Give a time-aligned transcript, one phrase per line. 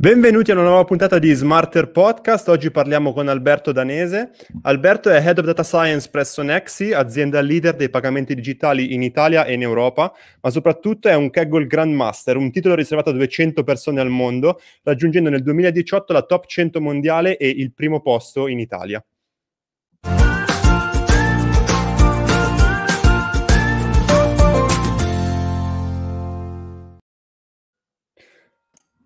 [0.00, 2.46] Benvenuti a una nuova puntata di Smarter Podcast.
[2.50, 4.30] Oggi parliamo con Alberto Danese.
[4.62, 9.44] Alberto è Head of Data Science presso Nexi, azienda leader dei pagamenti digitali in Italia
[9.44, 14.00] e in Europa, ma soprattutto è un Kaggle Grandmaster, un titolo riservato a 200 persone
[14.00, 19.04] al mondo, raggiungendo nel 2018 la top 100 mondiale e il primo posto in Italia.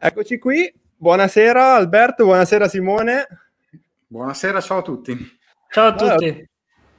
[0.05, 0.71] Eccoci qui,
[1.03, 3.27] Buonasera Alberto, buonasera Simone.
[4.07, 5.19] Buonasera, ciao a tutti.
[5.69, 6.29] Ciao a tutti.
[6.29, 6.45] Allora,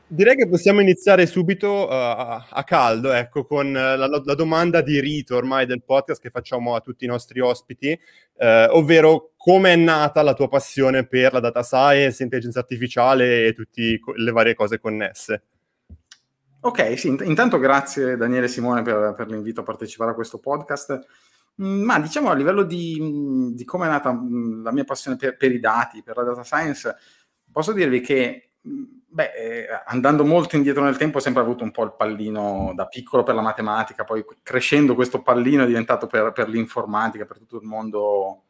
[0.08, 5.38] direi che possiamo iniziare subito uh, a caldo, ecco, con la, la, domanda di rito
[5.38, 7.98] ormai del podcast che facciamo a tutti i nostri ospiti,
[8.34, 13.54] uh, ovvero come è nata la tua passione per la data science, intelligenza artificiale e
[13.54, 15.44] tutte le varie cose connesse.
[16.60, 21.00] Ok, sì, intanto grazie Daniele e Simone per, per l'invito a partecipare a questo podcast.
[21.56, 25.18] Mhmm, ma diciamo a livello di, mhmm, di come è nata mhmm, la mia passione
[25.18, 26.96] per, per, i dati, per la data science,
[27.52, 31.84] posso dirvi che beh, eh, andando molto indietro nel tempo ho sempre avuto un po'
[31.84, 36.50] il pallino da piccolo per la matematica, poi crescendo questo pallino è diventato per, per
[36.50, 38.44] l'informatica, per tutto il mondo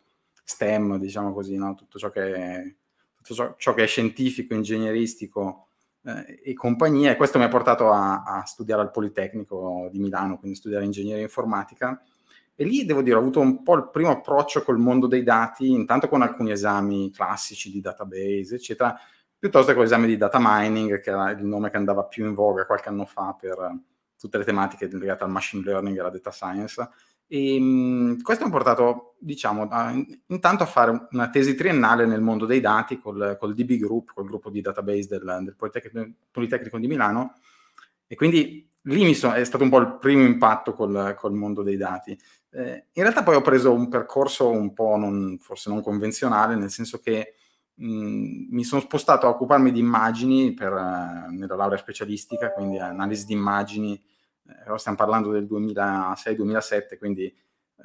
[0.44, 1.76] STEM, diciamo così, no?
[1.76, 2.78] tutto, ciò che
[3.16, 5.68] tutto ciò, ciò che è scientifico, ingegneristico
[6.04, 7.12] eh, e compagnia.
[7.12, 11.24] E questo mi ha portato a, a studiare al Politecnico di Milano, quindi studiare ingegneria
[11.24, 12.02] informatica
[12.56, 15.72] e lì devo dire, ho avuto un po' il primo approccio col mondo dei dati,
[15.72, 18.96] intanto con alcuni esami classici di database, eccetera,
[19.38, 22.34] piuttosto che con l'esame di data mining, che era il nome che andava più in
[22.34, 23.78] voga qualche anno fa per
[24.18, 26.90] tutte le tematiche legate al machine learning e alla data science.
[27.28, 29.92] E mh, questo mi ha portato, diciamo, a,
[30.28, 34.26] intanto a fare una tesi triennale nel mondo dei dati col, col DB Group, col
[34.26, 37.36] gruppo di database del, del Politecnico, Politecnico di Milano.
[38.08, 41.78] E quindi lì so, è stato un po' il primo impatto col, col mondo dei
[41.78, 42.18] dati.
[42.56, 46.70] Eh, in realtà poi ho preso un percorso un po' non, forse non convenzionale, nel
[46.70, 47.34] senso che
[47.74, 53.26] mh, mi sono spostato a occuparmi di immagini per, uh, nella laurea specialistica, quindi analisi
[53.26, 54.00] di immagini,
[54.48, 57.34] eh, stiamo parlando del 2006-2007, quindi eh,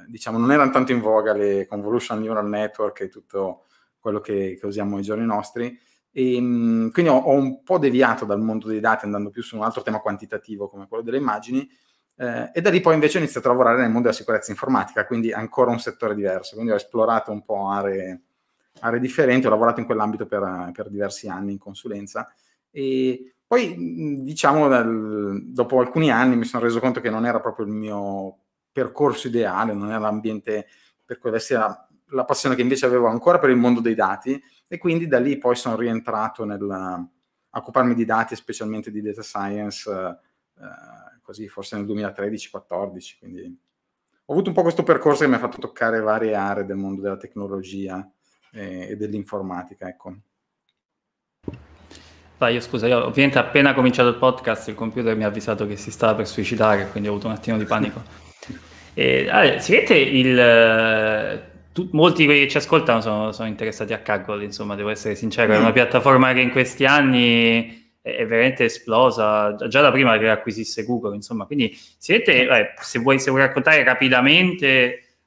[0.07, 3.65] diciamo non erano tanto in voga le convolutional neural network e tutto
[3.99, 5.79] quello che, che usiamo ai giorni nostri.
[6.13, 9.57] E, mh, quindi ho, ho, un po' deviato dal mondo dei dati andando più su
[9.57, 11.67] un altro tema quantitativo come quello delle immagini
[12.21, 15.07] eh, e da lì poi invece ho iniziato a lavorare nel mondo della sicurezza informatica,
[15.07, 16.55] quindi ancora un settore diverso.
[16.55, 18.23] Quindi ho esplorato un po' aree,
[18.81, 22.33] aree differenti, ho lavorato in quell'ambito per, per, diversi anni in consulenza.
[22.71, 27.67] E poi, diciamo, dal, dopo alcuni anni mi sono reso conto che non era proprio
[27.67, 28.39] il mio
[28.73, 30.67] percorso ideale, non era l'ambiente
[31.05, 34.41] per cui avessi la, la passione che invece avevo ancora per il mondo dei dati
[34.67, 37.09] e quindi da lì poi sono rientrato nel
[37.51, 43.59] occuparmi di dati, specialmente di data science, eh, così forse nel 2013-14, quindi
[44.25, 47.03] ho avuto un po' questo percorso che mi ha fatto toccare varie aree del mondo
[47.03, 48.11] della tecnologia
[48.51, 50.17] e, e dell'informatica, ecco.
[52.39, 55.77] Vai, io scusa, io ovviamente appena cominciato il podcast il computer mi ha avvisato che
[55.77, 58.03] si stava per suicidare, quindi ho avuto un attimo di panico.
[58.99, 61.43] E, allora, si vede il...
[61.73, 65.59] Tu, molti che ci ascoltano sono, sono interessati a Kaggle, insomma, devo essere sincero, è
[65.59, 71.15] una piattaforma che in questi anni è veramente esplosa già da prima che acquisisse Google,
[71.15, 71.47] insomma.
[71.47, 74.71] Quindi siete, eh, se, vuoi, se vuoi raccontare rapidamente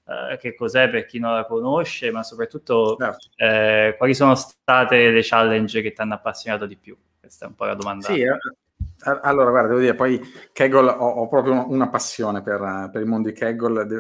[0.06, 3.30] eh, che cos'è per chi non la conosce, ma soprattutto certo.
[3.36, 6.98] eh, quali sono state le challenge che ti hanno appassionato di più?
[7.20, 8.08] Questa è un po' la domanda.
[8.08, 10.20] Sì, eh, allora, guarda, devo dire, poi
[10.52, 13.84] Kaggle ho, ho proprio una passione per, per, il mondo di Kaggle.
[13.84, 13.94] È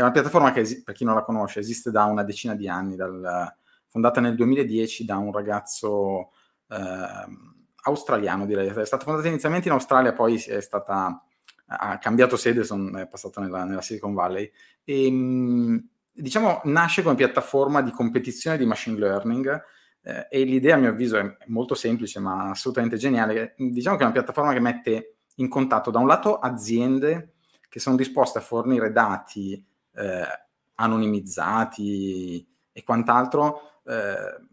[0.00, 3.54] una piattaforma che, per chi non la conosce, esiste da una decina di anni, dal,
[3.92, 6.30] fondata nel 2010 da un ragazzo
[6.68, 7.50] eh,
[7.82, 11.24] australiano direi, è stata fondata inizialmente in Australia, poi è stata,
[11.66, 14.50] ha cambiato sede, son, è passata nella, nella Silicon Valley
[14.84, 19.64] e ehm, diciamo nasce come piattaforma di competizione di machine learning
[20.02, 23.54] eh, e l'idea a mio avviso è molto semplice ma assolutamente geniale.
[23.56, 27.34] Diciamo che è una piattaforma che mette in contatto da un lato aziende
[27.68, 29.64] che sono disposte a fornire dati
[29.94, 30.26] eh,
[30.74, 34.50] anonimizzati e quant'altro eh,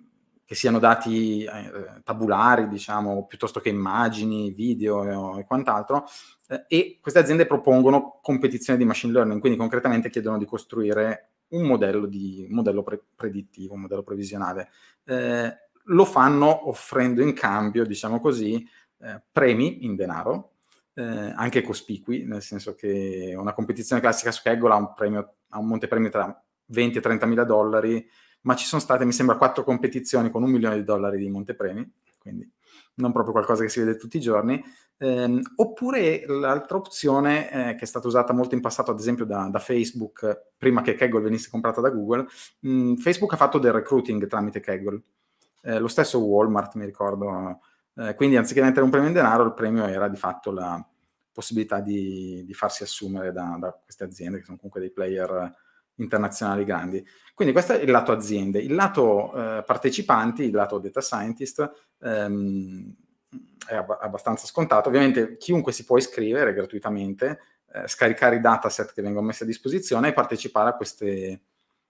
[0.49, 6.05] che siano dati eh, tabulari, diciamo, piuttosto che immagini, video e, e quant'altro,
[6.47, 11.67] eh, e queste aziende propongono competizioni di machine learning, quindi concretamente chiedono di costruire un
[11.67, 14.71] modello, di, un modello pre- predittivo, un modello previsionale.
[15.03, 18.67] Eh, lo fanno offrendo in cambio, diciamo così,
[19.01, 20.53] eh, premi in denaro,
[20.95, 25.59] eh, anche cospicui, nel senso che una competizione classica su Kaggle ha un, premio, ha
[25.59, 28.09] un montepremio tra 20 e 30 mila dollari,
[28.41, 31.91] ma ci sono state, mi sembra, quattro competizioni con un milione di dollari di montepremi,
[32.19, 32.49] quindi
[32.95, 34.61] non proprio qualcosa che si vede tutti i giorni.
[34.97, 39.47] Eh, oppure l'altra opzione eh, che è stata usata molto in passato, ad esempio da,
[39.49, 42.27] da Facebook, prima che Kaggle venisse comprata da Google,
[42.59, 45.01] mh, mm, Facebook ha fatto del recruiting tramite Kaggle.
[45.61, 47.59] Eh, lo stesso Walmart, mi ricordo.
[47.95, 50.85] Eh, quindi anziché mettere un premio in denaro, il premio era di fatto la
[51.31, 55.55] possibilità di, di farsi assumere da, da, queste aziende, che sono comunque dei player
[55.99, 57.05] internazionali grandi.
[57.33, 58.59] Quindi questo è il lato aziende.
[58.59, 62.93] Il lato eh, partecipanti, il lato data scientist, ehm,
[63.67, 64.89] è ab- abbastanza scontato.
[64.89, 67.39] Ovviamente chiunque si può iscrivere gratuitamente,
[67.71, 71.41] eh, scaricare i dataset che vengono messi a disposizione e partecipare a queste,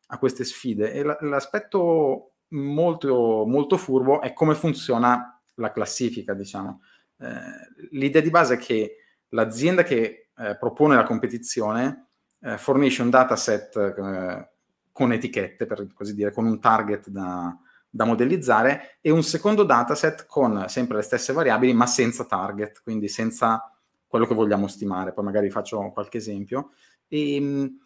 [0.07, 0.91] a queste sfide.
[0.93, 6.81] E l- l'aspetto molto, molto furbo è come funziona la classifica, diciamo.
[7.17, 8.97] Eh, l'idea di base è che
[9.29, 12.08] l'azienda che eh, propone la competizione
[12.41, 14.49] eh, fornisce un dataset eh,
[14.91, 17.57] con etichette, per così dire, con un target da,
[17.89, 23.07] da modellizzare e un secondo dataset con sempre le stesse variabili ma senza target, quindi
[23.07, 23.73] senza
[24.05, 25.13] quello che vogliamo stimare.
[25.13, 26.71] Poi magari faccio qualche esempio.
[27.07, 27.77] E, ehm,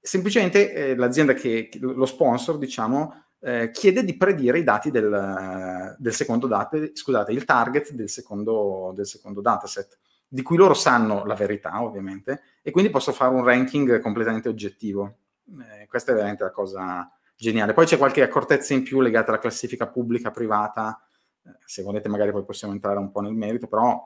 [0.00, 6.12] semplicemente eh, l'azienda che, lo sponsor, diciamo, eh, chiede di predire i dati del, del
[6.12, 9.98] secondo dataset, scusate, il target del secondo, del secondo dataset,
[10.32, 15.18] di cui loro sanno la verità, ovviamente, e quindi posso fare un ranking completamente oggettivo.
[15.60, 17.06] Eh, questa è veramente la cosa
[17.36, 17.74] geniale.
[17.74, 20.98] Poi c'è qualche accortezza in più legata alla classifica pubblica, privata,
[21.44, 24.02] eh, se volete magari poi possiamo entrare un po' nel merito, però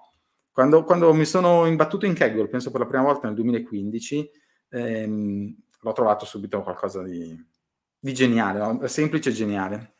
[0.50, 4.30] quando, quando mi sono imbattuto in Kaggle, penso per la prima volta nel 2015,
[4.70, 7.40] ehm, l'ho trovato subito qualcosa di,
[8.00, 8.86] di geniale, no?
[8.88, 9.94] semplice e geniale.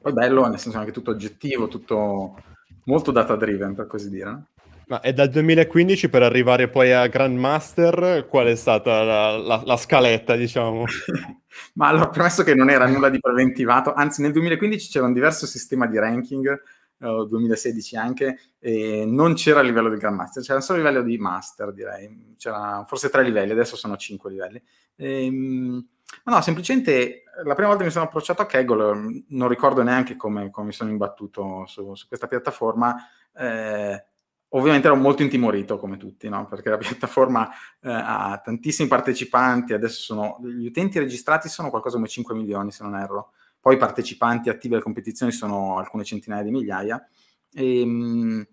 [0.00, 2.42] Poi bello, nel senso anche tutto oggettivo, tutto
[2.84, 4.30] molto data driven, per così dire.
[4.30, 4.46] No?
[4.90, 9.76] Ma è dal 2015 per arrivare poi a Grandmaster, qual è stata la, la, la
[9.76, 10.82] scaletta, diciamo?
[11.74, 15.46] Ma allora, premesso che non era nulla di preventivato, anzi nel 2015 c'era un diverso
[15.46, 16.60] sistema di ranking,
[16.98, 21.16] uh, 2016 anche, e non c'era il livello del Grandmaster, c'era solo il livello di
[21.18, 22.34] Master, direi.
[22.36, 24.60] C'era forse tre livelli, adesso sono cinque livelli.
[24.96, 25.86] Ehm,
[26.24, 30.16] ma no, semplicemente la prima volta che mi sono approcciato a Kaggle, non ricordo neanche
[30.16, 32.96] come, come mi sono imbattuto su, su questa piattaforma,
[33.36, 34.04] eh,
[34.50, 36.46] ovviamente ero molto intimorito come tutti, no?
[36.46, 42.08] perché la piattaforma eh, ha tantissimi partecipanti, adesso sono, gli utenti registrati sono qualcosa come
[42.08, 46.50] 5 milioni se non erro, poi i partecipanti attivi alle competizioni sono alcune centinaia di
[46.50, 47.06] migliaia,
[47.52, 48.46] e, ehm, mh,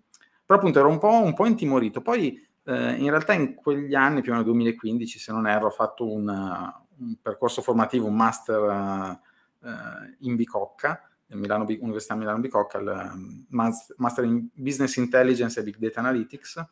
[0.44, 4.20] però appunto ero un po', un po intimorito, poi eh, in realtà in quegli anni,
[4.20, 9.18] più o meno 2015 se non erro, ho fatto un, un percorso formativo, un master
[9.60, 9.68] uh,
[10.20, 13.46] in Bicocca, Milano, Università Milano Bicocca, il um,
[13.96, 16.64] Master in Business Intelligence e Big Data Analytics.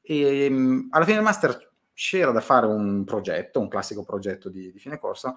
[0.00, 4.70] E um, alla fine del master c'era da fare un progetto, un classico progetto di,
[4.70, 5.36] di fine corso,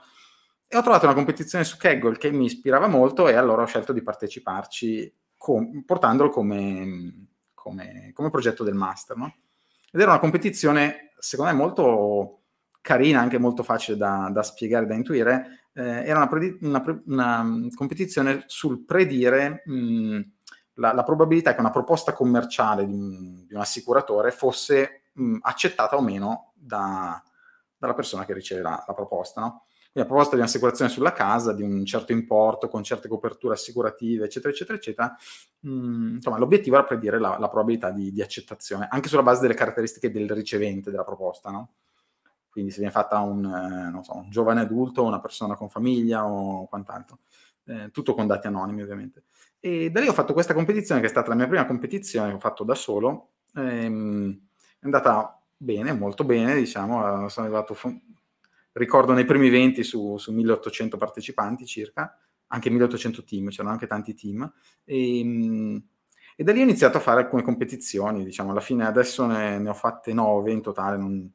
[0.68, 3.91] e ho trovato una competizione su Kaggle che mi ispirava molto e allora ho scelto
[3.91, 9.17] di parteciparci com- portandolo come, come, come, progetto del master.
[9.17, 9.35] No?
[9.91, 12.44] Ed era una competizione, secondo me, molto
[12.79, 17.01] carina, anche molto facile da, da spiegare, da intuire, eh, era una, predi- una, pre-
[17.06, 20.21] una, mm, competizione sul predire mh, mm,
[20.75, 25.38] la, la, probabilità che una proposta commerciale di un, di un assicuratore fosse mh, mm,
[25.41, 27.21] accettata o meno da,
[27.77, 29.41] dalla persona che riceve la, la proposta.
[29.41, 29.65] No?
[29.91, 34.25] Quindi la proposta di un'assicurazione sulla casa, di un certo importo, con certe coperture assicurative,
[34.25, 35.17] eccetera, eccetera, eccetera.
[35.59, 39.53] Mh, insomma, l'obiettivo era predire la, la probabilità di, di, accettazione, anche sulla base delle
[39.53, 41.71] caratteristiche del ricevente della proposta, no?
[42.51, 46.67] Quindi se viene fatta un, eh, so, un giovane adulto, una persona con famiglia o
[46.67, 47.20] quant'altro,
[47.65, 49.24] eh, tutto con dati anonimi ovviamente.
[49.60, 52.36] E da lì ho fatto questa competizione che è stata la mia prima competizione che
[52.36, 54.39] ho fatto da solo, ehm,
[54.79, 57.77] è andata bene, molto bene, diciamo, sono arrivato,
[58.74, 62.17] ricordo nei primi 20 su, su 1800 partecipanti circa,
[62.48, 64.51] anche 1800 team, c'erano anche tanti team,
[64.84, 65.84] e, ehm,
[66.36, 69.70] e da lì ho iniziato a fare alcune competizioni, diciamo, alla fine adesso ne, ne
[69.70, 71.31] ho fatte 9 in totale, non,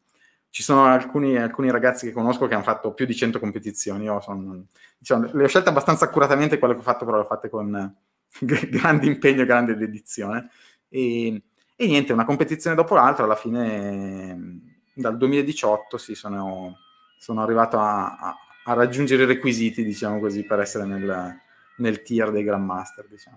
[0.57, 4.05] ci sono alcuni, alcuni, ragazzi che conosco che hanno fatto più di 100 competizioni.
[4.05, 4.65] Io sono,
[4.97, 7.95] diciamo, le ho scelte abbastanza accuratamente quelle che ho fatto, però le ho fatte con
[8.41, 10.49] grande impegno e grande dedizione.
[10.89, 11.43] E,
[11.77, 16.79] e, niente, una competizione dopo l'altra, alla fine dal 2018 sì, sono,
[17.19, 18.35] sono arrivato a, a,
[18.65, 21.39] a, raggiungere i requisiti, diciamo così, per essere nel,
[21.77, 23.37] nel tier dei Grandmaster, diciamo.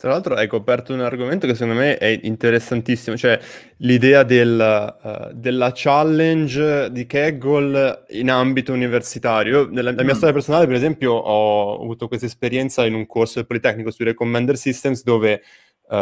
[0.00, 3.36] Tra l'altro hai coperto un argomento che secondo me è interessantissimo, cioè
[3.78, 9.66] l'idea del, uh, della challenge di Kaggle in ambito universitario.
[9.68, 10.16] Nella, nella mia mm.
[10.16, 14.56] storia personale, per esempio, ho avuto questa esperienza in un corso del Politecnico sui Recommender
[14.56, 15.42] Systems dove
[15.88, 15.96] uh,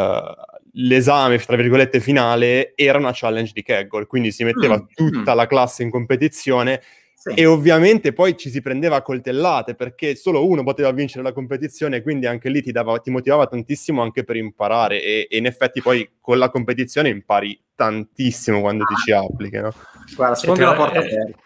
[0.73, 4.85] l'esame, tra virgolette, finale era una challenge di Kaggle, quindi si metteva mm.
[4.93, 5.35] tutta mm.
[5.35, 6.81] la classe in competizione
[7.19, 7.31] Sì.
[7.33, 12.03] E ovviamente poi ci si prendeva a coltellate perché solo uno poteva vincere la competizione,
[12.03, 15.01] quindi anche lì ti, dava, ti motivava tantissimo anche per imparare.
[15.01, 19.57] E, e, in effetti poi con la competizione impari tantissimo quando ti ci applichi.
[19.57, 19.73] No?
[20.15, 21.39] Guarda, sfondi la porta aperta.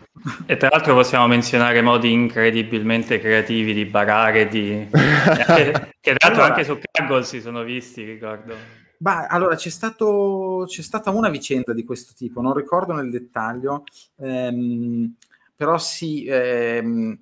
[0.45, 4.87] E tra l'altro possiamo menzionare modi incredibilmente creativi di barare, di...
[4.91, 8.53] che tra l'altro allora, anche su Kaggle si sono visti, ricordo.
[8.97, 13.83] Bah, allora c'è, stato, c'è stata una vicenda di questo tipo, non ricordo nel dettaglio,
[14.19, 15.15] ehm,
[15.61, 17.15] però sì, ehm,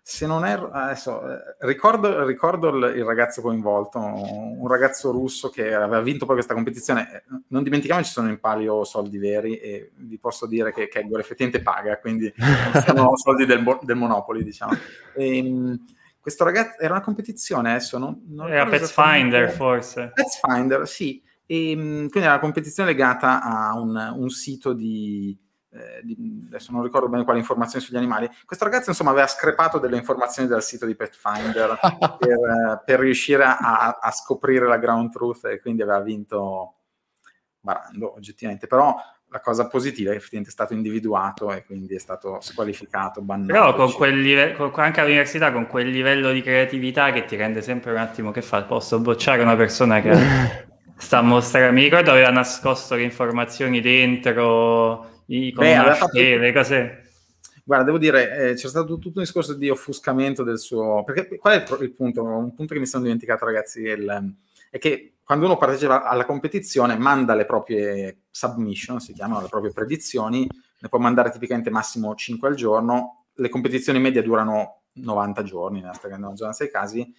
[0.00, 5.74] se non erro, adesso, eh, ricordo, ricordo il, il, ragazzo coinvolto, un ragazzo russo che
[5.74, 9.90] aveva vinto poi questa competizione, eh, non dimentichiamo ci sono in palio soldi veri e
[9.94, 12.32] vi posso dire che Kegel effettivamente paga, quindi
[12.86, 14.72] sono soldi del, del Monopoly, diciamo.
[15.14, 15.84] E, ehm,
[16.18, 20.12] questo ragazzo era una competizione adesso non, non era Pathfinder forse.
[20.14, 21.22] Pathfinder sì.
[21.44, 25.38] E, ehm, quindi era una competizione legata a un, un sito di,
[25.72, 29.78] eh, di, adesso non ricordo bene quali informazioni sugli animali questo ragazzo insomma aveva screpato
[29.78, 31.78] delle informazioni dal sito di Pathfinder
[32.18, 36.74] per, per, riuscire a, a, scoprire la ground truth e quindi aveva vinto
[37.58, 38.94] barando oggettivamente però
[39.32, 43.52] la cosa positiva è che effettivamente è stato individuato e quindi è stato squalificato, bannato.
[43.52, 47.62] Però con quel live- con, anche all'università con quel livello di creatività che ti rende
[47.62, 50.12] sempre un attimo che fa, posso bocciare una persona che
[50.96, 56.18] sta a mostrare, mi ricordo aveva nascosto le informazioni dentro, i, Beh, una fatto...
[56.18, 56.98] le cose...
[57.64, 61.04] Guarda, devo dire, eh, c'è stato tutto un discorso di offuscamento del suo...
[61.04, 62.24] Perché qual è il, il punto?
[62.24, 64.34] Un punto che mi sono dimenticato, ragazzi, è, il,
[64.70, 69.72] è che quando uno partecipa alla competizione manda le proprie submission, si chiamano le proprie
[69.72, 70.46] predizioni,
[70.78, 75.98] ne può mandare tipicamente massimo 5 al giorno, le competizioni medie durano 90 giorni, nella
[76.02, 77.14] grande maggioranza dei casi,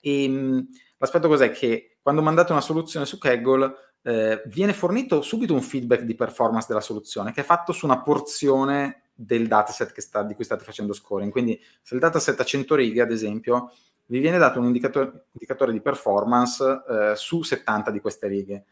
[0.00, 1.50] e mh, l'aspetto cos'è?
[1.50, 6.66] Che quando mandate una soluzione su Kaggle eh, viene fornito subito un feedback di performance
[6.68, 10.92] della soluzione che è fatto su una porzione del dataset sta, di cui state facendo
[10.92, 11.32] scoring.
[11.32, 13.72] Quindi se il dataset ha 100 righe, ad esempio,
[14.06, 18.64] vi viene dato un indicatore, indicatore di performance eh, su 70 di queste righe.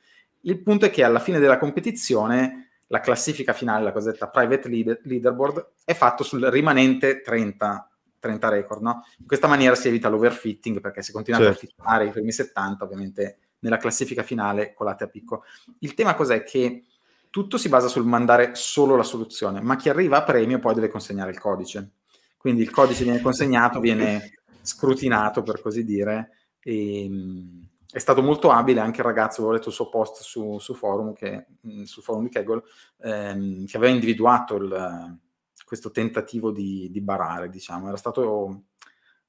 [0.43, 5.01] Il punto è che alla fine della competizione la classifica finale, la cosiddetta private leader,
[5.03, 7.91] leaderboard, è fatto sul rimanente 30,
[8.21, 8.83] 30 record.
[8.83, 9.03] No?
[9.19, 11.65] In questa maniera si evita l'overfitting perché se continuate certo.
[11.65, 15.43] a fittare i primi 70, ovviamente nella classifica finale colate a picco.
[15.81, 16.43] Il tema cos'è?
[16.43, 16.85] Che
[17.31, 20.89] tutto si basa sul mandare solo la soluzione, ma chi arriva a premio poi deve
[20.89, 21.91] consegnare il codice.
[22.39, 26.31] Quindi il codice viene consegnato, viene scrutinato per così dire
[26.61, 30.59] e, ehm, è stato molto abile anche il ragazzo, avevo letto il suo post su,
[30.59, 32.63] su forum, che, mm, sul forum di Kegel,
[32.99, 35.19] ehm, che aveva individuato il,
[35.65, 37.89] questo tentativo di, di, barare, diciamo.
[37.89, 38.65] Era stato,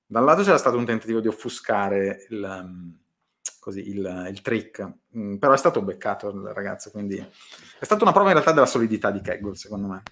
[0.06, 2.98] da un lato c'era stato un tentativo di offuscare il,
[3.68, 8.14] così, il, il trick, mm, però è stato beccato il ragazzo, quindi è stata una
[8.14, 10.04] prova in realtà della solidità di Kegel, secondo me.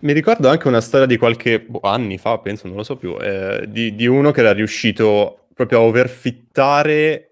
[0.00, 3.14] Mi ricordo anche una storia di qualche boh, anni fa, penso, non lo so più,
[3.20, 7.31] eh, di, di, uno che era riuscito proprio a overfittare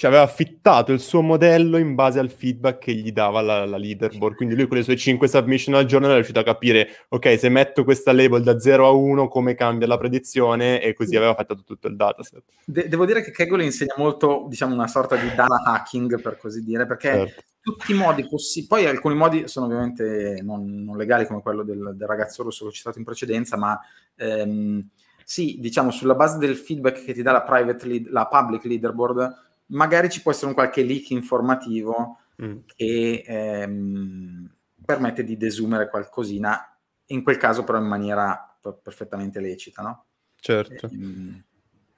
[0.00, 3.76] cioè aveva fittato il suo modello in base al feedback che gli dava la, la
[3.76, 4.34] leaderboard.
[4.34, 7.50] Quindi lui con le sue 5 submission al giorno era riuscito a capire, ok, se
[7.50, 11.62] metto questa label da 0 a 1, come cambia la predizione, e così aveva fatto
[11.62, 12.42] tutto il dataset.
[12.64, 16.64] De- devo dire che Kaggle insegna molto, diciamo, una sorta di data hacking, per così
[16.64, 17.42] dire, perché certo.
[17.60, 21.92] tutti i modi possibili, poi alcuni modi sono ovviamente non, non legali come quello del,
[21.94, 23.78] del, ragazzo rosso che ho citato in precedenza, ma...
[24.16, 24.88] Ehm,
[25.22, 29.49] sì, diciamo, sulla base del feedback che ti dà la private lead, la public leaderboard,
[29.70, 32.56] magari ci può essere un qualche leak informativo mm.
[32.76, 40.04] che ehm, permette di desumere qualcosina, in quel caso però in maniera perfettamente lecita, no?
[40.36, 40.86] Certo.
[40.86, 41.44] Ehm,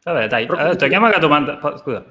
[0.05, 1.59] Vabbè, dai, allora, torniamo alla domanda.
[1.77, 2.05] Scusa.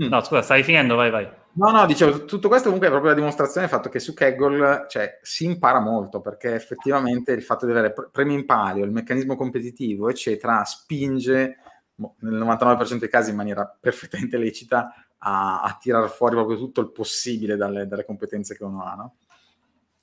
[0.00, 0.08] Mm.
[0.08, 1.28] No, scusa, stai finendo, vai, vai.
[1.54, 4.84] No, no, dicevo, tutto questo comunque è proprio la dimostrazione del fatto che su Kaggle
[4.88, 9.34] cioè, si impara molto, perché effettivamente il fatto di avere premi in palio, il meccanismo
[9.34, 11.56] competitivo, eccetera, spinge
[11.96, 16.90] nel 99% dei casi in maniera perfettamente lecita a, a tirar fuori proprio tutto il
[16.90, 19.14] possibile dalle, dalle competenze che uno ha, no?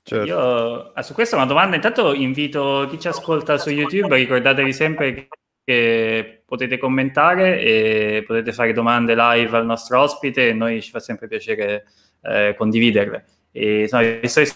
[0.02, 0.24] Certo.
[0.24, 4.72] Io, ah, su questa è una domanda, intanto invito chi ci ascolta su YouTube, ricordatevi
[4.72, 5.28] sempre
[5.64, 11.00] che potete commentare e potete fare domande live al nostro ospite e noi ci fa
[11.00, 11.86] sempre piacere
[12.22, 13.24] eh, condividerle.
[13.50, 14.52] E, insomma, visto che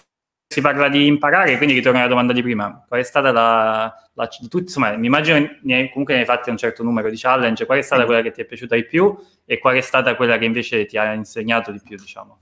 [0.47, 2.85] si parla di imparare, quindi ritorno alla domanda di prima.
[2.87, 3.93] Qual è stata la...
[4.13, 7.65] la tu, insomma, mi immagino ne, comunque ne hai fatte un certo numero di challenge,
[7.65, 9.17] qual è stata quella che ti è piaciuta di più
[9.51, 12.39] e qual è stata quella che invece ti ha insegnato di più, diciamo?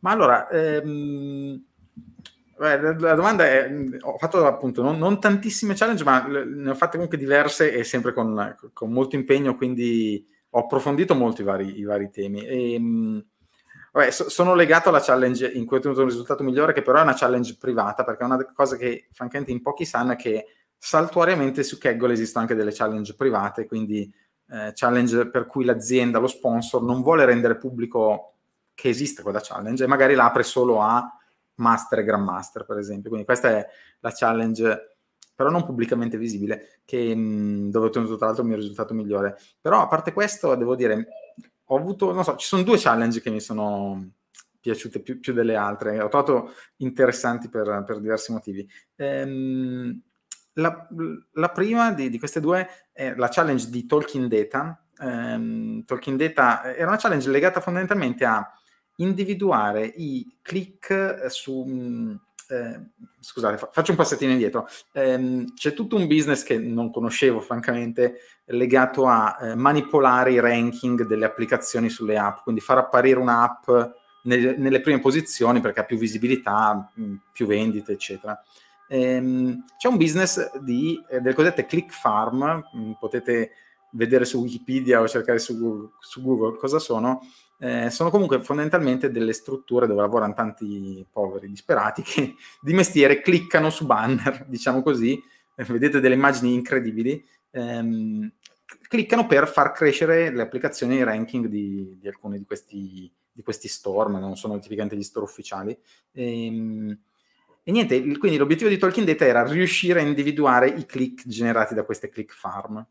[0.00, 1.64] Ma allora, ehm,
[2.58, 7.16] la domanda è, ho fatto appunto non, non, tantissime challenge, ma ne ho fatte comunque
[7.16, 12.10] diverse e sempre con, con molto impegno, quindi ho approfondito molto i vari, i vari
[12.10, 12.44] temi.
[12.44, 13.24] E, ehm,
[13.90, 16.98] Vabbè, so, sono legato alla challenge in cui ho ottenuto un risultato migliore, che però
[16.98, 20.44] è una challenge privata, perché una cosa che francamente in pochi sanno è che
[20.76, 24.12] saltuariamente su Kaggle esistono anche delle challenge private, quindi
[24.50, 28.34] eh, challenge per cui l'azienda, lo sponsor, non vuole rendere pubblico
[28.74, 31.04] che esiste quella challenge e magari la apre solo a
[31.56, 33.08] master e grandmaster, per esempio.
[33.08, 33.66] Quindi questa è
[34.00, 34.96] la challenge,
[35.34, 39.36] però non pubblicamente visibile, che, mh, dove ho ottenuto tra l'altro il mio risultato migliore.
[39.60, 41.06] Però a parte questo, devo dire,
[41.64, 44.12] ho avuto, non so, ci sono due challenge che mi sono
[44.60, 48.68] piaciute più, più delle altre, ho trovato interessanti per, per diversi motivi.
[48.96, 50.02] Ehm,
[50.58, 50.88] la,
[51.32, 54.84] la, prima di, di, queste due è la challenge di Talking Data.
[55.00, 58.46] Ehm, Talking Data era una challenge legata fondamentalmente a
[58.96, 61.64] individuare i click su...
[61.66, 62.14] Mm,
[62.50, 62.80] eh,
[63.20, 64.66] scusate, fa, faccio un passettino indietro.
[64.92, 71.06] Eh, c'è tutto un business che non conoscevo, francamente, legato a eh, manipolare i ranking
[71.06, 73.70] delle applicazioni sulle app, quindi far apparire un'app
[74.22, 78.42] nelle, nelle prime posizioni perché ha più visibilità, mh, mm, più vendite, eccetera.
[78.88, 83.52] Ehm, c'è un business di, eh, delle cosiddette click farm, mm, potete
[83.92, 87.20] vedere su Wikipedia o cercare su Google, su Google cosa sono,
[87.58, 93.70] eh, sono comunque fondamentalmente delle strutture dove lavorano tanti poveri disperati che di mestiere cliccano
[93.70, 95.20] su banner, diciamo così,
[95.56, 98.30] eh, vedete delle immagini incredibili, ehm,
[98.88, 103.42] cliccano per far crescere le applicazioni e i ranking di, di alcuni di questi, di
[103.42, 105.76] questi, store, ma non sono tipicamente gli store ufficiali.
[106.12, 106.98] Ehm,
[107.68, 111.84] e niente, quindi l'obiettivo di Talking Data era riuscire a individuare i click generati da
[111.84, 112.82] queste click farm.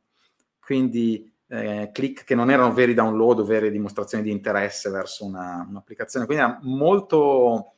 [0.60, 5.66] Quindi eh, click che non erano veri download o vere dimostrazioni di interesse verso una,
[5.68, 6.28] un'applicazione.
[6.28, 7.74] Quindi era molto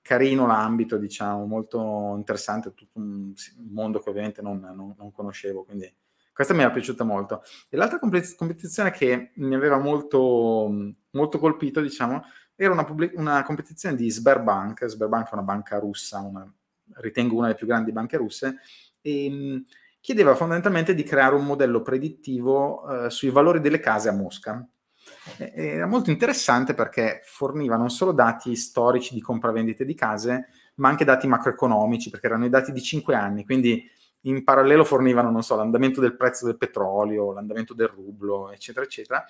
[0.00, 3.32] carino l'ambito, diciamo, molto interessante, tutto un,
[3.72, 5.92] mondo che ovviamente non, non, non, conoscevo, quindi
[6.32, 7.42] questa mi era piaciuta molto.
[7.68, 12.22] E l'altra competizione che mi aveva molto, molto colpito, diciamo,
[12.60, 16.52] era una, pubblic- una competizione di Sberbank, Sberbank è una banca russa, una,
[16.96, 18.56] ritengo una delle più grandi banche russe,
[19.00, 19.62] e
[20.00, 24.66] chiedeva fondamentalmente di creare un modello predittivo eh, sui valori delle case a Mosca.
[25.36, 31.04] Era molto interessante perché forniva non solo dati storici di compravendite di case, ma anche
[31.04, 33.88] dati macroeconomici, perché erano i dati di cinque anni, quindi
[34.22, 39.24] in parallelo fornivano, non so, l'andamento del prezzo del petrolio, l'andamento del rublo, eccetera, eccetera.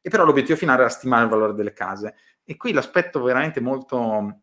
[0.00, 2.14] E però l'obiettivo finale era stimare il valore delle case.
[2.44, 4.42] E qui l'aspetto veramente molto...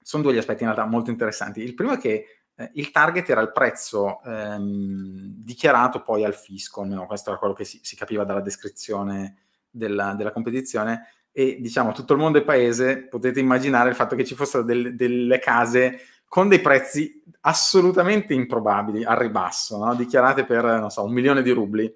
[0.00, 1.62] Sono due gli aspetti in realtà molto interessanti.
[1.62, 6.82] Il primo è che eh, il target era il prezzo ehm, dichiarato poi al fisco,
[6.82, 9.36] almeno questo era quello che si, si capiva dalla descrizione
[9.70, 14.24] della, della, competizione, e diciamo tutto il mondo è paese, potete immaginare il fatto che
[14.24, 19.94] ci fossero del, delle case con dei prezzi assolutamente improbabili, al ribasso, no?
[19.94, 21.94] dichiarate per, non so, un milione di rubli,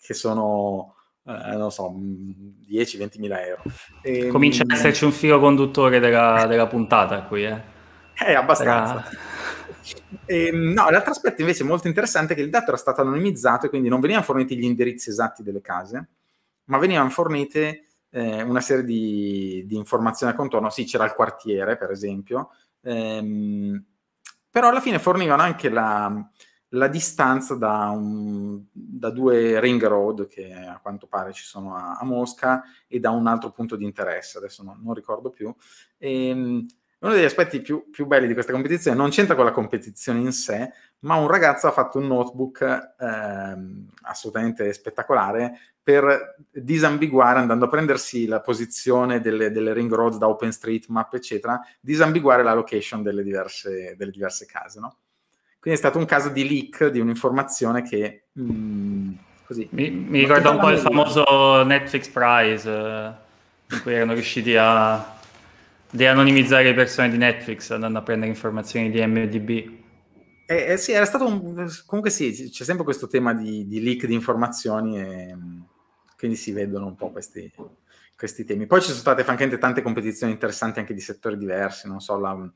[0.00, 3.62] che sono, eh, non so, 10-20 mila euro.
[4.02, 7.60] E, Comincia ad esserci un filo conduttore della, della puntata qui, eh?
[8.26, 9.04] Eh, abbastanza.
[10.26, 13.66] E, ehm, no, l'altro aspetto invece molto interessante è che il dato era stato anonimizzato
[13.66, 16.08] e quindi non venivano forniti gli indirizzi esatti delle case,
[16.64, 20.70] ma venivano fornite eh, una serie di, di, informazioni a contorno.
[20.70, 22.50] Sì, c'era il quartiere, per esempio,
[22.82, 23.84] ehm,
[24.50, 26.12] però alla fine fornivano anche la,
[26.74, 31.98] la distanza da, un, da, due ring road che a quanto pare ci sono a,
[31.98, 35.54] a Mosca e da un altro punto di interesse, adesso non, non ricordo più.
[35.98, 36.66] E, ehm,
[37.02, 40.30] uno degli aspetti più, più, belli di questa competizione non c'entra con la competizione in
[40.30, 47.68] sé, ma un ragazzo ha fatto un notebook ehm, assolutamente spettacolare per disambiguare, andando a
[47.68, 53.96] prendersi la posizione delle, delle ring road da OpenStreetMap, eccetera, disambiguare la location delle diverse,
[53.96, 54.78] delle diverse case.
[54.78, 54.98] No?
[55.62, 58.24] Quindi è stato un caso di leak di un'informazione che...
[58.32, 59.12] Mh, mm,
[59.46, 64.56] così, mi, mi ricorda un po' il famoso Netflix Prize, eh, in cui erano riusciti
[64.56, 65.20] a
[65.88, 69.50] di anonimizzare le persone di Netflix andando a prendere informazioni di MDB.
[70.46, 71.70] Eh, eh, sì, era stato un...
[71.86, 75.36] comunque sì, c'è sempre questo tema di, di leak di informazioni e
[76.18, 77.52] quindi si vedono un po' questi,
[78.16, 78.66] questi temi.
[78.66, 82.50] Poi ci sono state francamente tante competizioni interessanti anche di settori diversi, non so, la,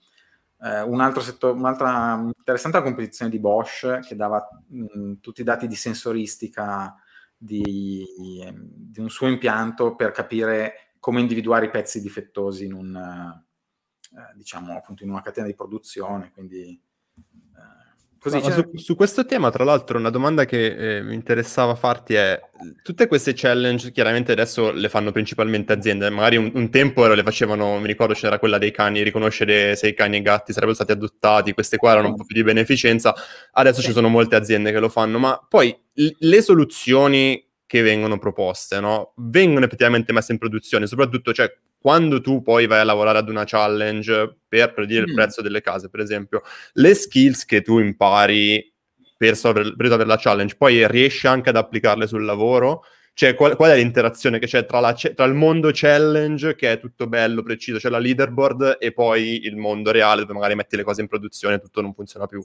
[0.60, 5.66] eh, un altro settore, un'altra interessante competizione di Bosch che dava mh, tutti i dati
[5.66, 6.94] di sensoristica
[7.36, 8.04] di,
[8.44, 14.82] di un suo impianto per capire come individuare i pezzi difettosi in, un, eh, diciamo,
[14.98, 16.80] in una catena di produzione, quindi...
[17.16, 17.85] Eh,
[18.30, 22.14] così no, su, su, questo tema, tra l'altro, una domanda che eh, mi interessava farti
[22.14, 22.40] è:
[22.82, 27.78] tutte queste challenge, chiaramente adesso le fanno principalmente aziende, magari un, un tempo le facevano,
[27.78, 30.92] mi ricordo c'era quella dei cani, riconoscere se i cani e i gatti sarebbero stati
[30.92, 33.14] adottati, queste qua erano un po' più di beneficenza,
[33.52, 33.86] adesso sì.
[33.86, 38.80] ci sono molte aziende che lo fanno, ma poi l- le soluzioni che vengono proposte,
[38.80, 39.12] no?
[39.16, 41.52] Vengono effettivamente messe in produzione, soprattutto cioè,
[41.86, 45.06] quando tu poi vai a lavorare ad una challenge per predire mm.
[45.06, 48.74] il prezzo delle case, per esempio, le skills che tu impari
[49.16, 52.82] per risolvere la challenge, poi riesce anche ad applicarle sul lavoro.
[53.14, 56.80] Cioè, qual, qual è l'interazione che c'è tra, la, tra, il mondo challenge, che è
[56.80, 60.82] tutto bello, preciso, c'è la leaderboard, e poi il mondo reale, dove magari metti le
[60.82, 62.44] cose in produzione e tutto non funziona più?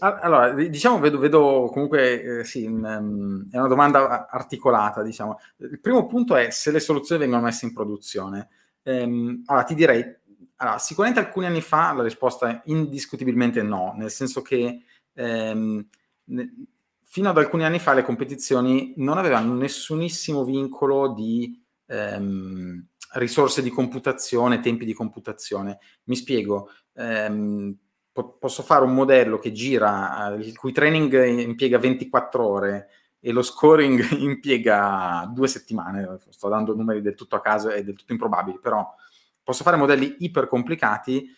[0.00, 5.38] Allora, diciamo, vedo, vedo comunque, eh, sì, um, è una domanda articolata, diciamo.
[5.56, 8.48] Il primo punto è se le soluzioni vengono messe in produzione.
[8.82, 10.04] Um, allora, ti direi,
[10.56, 14.82] allora, sicuramente alcuni anni fa la risposta è indiscutibilmente no, nel senso che
[15.14, 15.88] ne,
[17.12, 23.68] fino ad alcuni anni fa le competizioni non avevano nessunissimo vincolo di ehm, risorse di
[23.68, 25.78] computazione, tempi di computazione.
[26.04, 27.76] Mi spiego, ehm,
[28.12, 32.88] po- posso fare un modello che gira, il cui training impiega 24 ore
[33.20, 37.96] e lo scoring impiega due settimane, sto dando numeri del tutto a caso e del
[37.96, 38.94] tutto improbabili, però
[39.42, 41.28] posso fare modelli iper complicati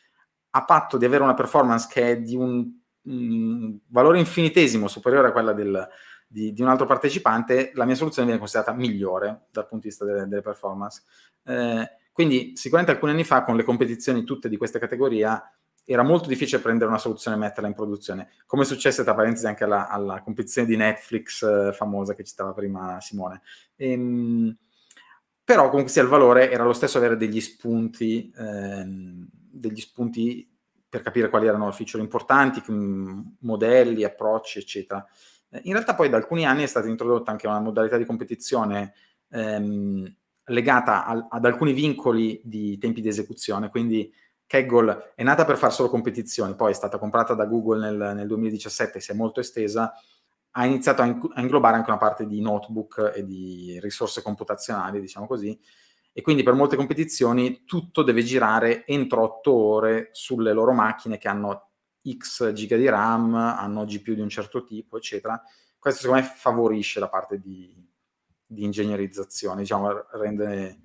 [0.50, 5.32] a patto di avere una performance che è di un un valore infinitesimo superiore a
[5.32, 5.88] quella del,
[6.26, 10.04] di, di, un altro partecipante, la mia soluzione viene considerata migliore dal punto di vista
[10.04, 11.02] delle, delle performance.
[11.44, 15.42] Eh, quindi sicuramente alcuni anni fa con le competizioni tutte di questa categoria
[15.84, 19.46] era molto difficile prendere una soluzione e metterla in produzione, come è successo tra parentesi
[19.46, 23.42] anche alla, alla competizione di Netflix eh, famosa che citava prima Simone.
[23.76, 24.56] Ehm,
[25.44, 30.50] però comunque sia il valore era lo stesso avere degli spunti, ehm, degli spunti
[30.88, 32.62] per capire quali erano feature importanti,
[33.40, 35.06] modelli, approcci, eccetera.
[35.50, 38.94] Eh, in realtà poi da alcuni anni è stata introdotta anche una modalità di competizione
[39.30, 40.16] ehm,
[40.46, 44.10] legata al, ad alcuni vincoli di tempi di esecuzione, quindi
[44.46, 48.26] Kaggle è nata per fare solo competizioni, poi è stata comprata da Google nel, nel
[48.26, 49.92] 2017, si è molto estesa,
[50.56, 55.26] ha iniziato a, a, inglobare anche una parte di notebook e di risorse computazionali, diciamo
[55.26, 55.58] così,
[56.12, 61.28] e quindi per molte competizioni tutto deve girare entro 8 ore sulle loro macchine che
[61.28, 61.70] hanno
[62.16, 65.40] X giga di RAM, hanno GPU di un certo tipo, eccetera.
[65.78, 67.74] Questo secondo me favorisce la parte di,
[68.46, 70.80] di ingegnerizzazione, diciamo, rende,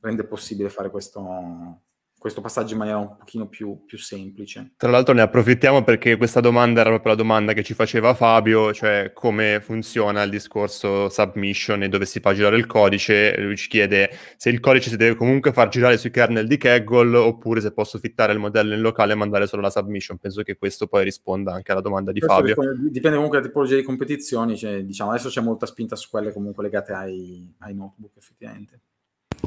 [0.00, 1.82] rende possibile fare questo,
[2.20, 4.72] questo passaggio in maniera un pochino più, più, semplice.
[4.76, 8.74] Tra l'altro ne approfittiamo perché questa domanda era proprio la domanda che ci faceva Fabio,
[8.74, 13.40] cioè come funziona il discorso submission e dove si fa girare il codice.
[13.40, 17.16] Lui ci chiede se il codice si deve comunque far girare sui kernel di Kaggle
[17.16, 20.18] oppure se posso fittare il modello in locale e mandare solo la submission.
[20.18, 22.54] Penso che questo poi risponda anche alla domanda di questo Fabio.
[22.54, 26.34] Risponde, dipende comunque dalla tipologia di competizioni, cioè, diciamo adesso c'è molta spinta su quelle
[26.34, 28.80] comunque legate ai, ai notebook effettivamente.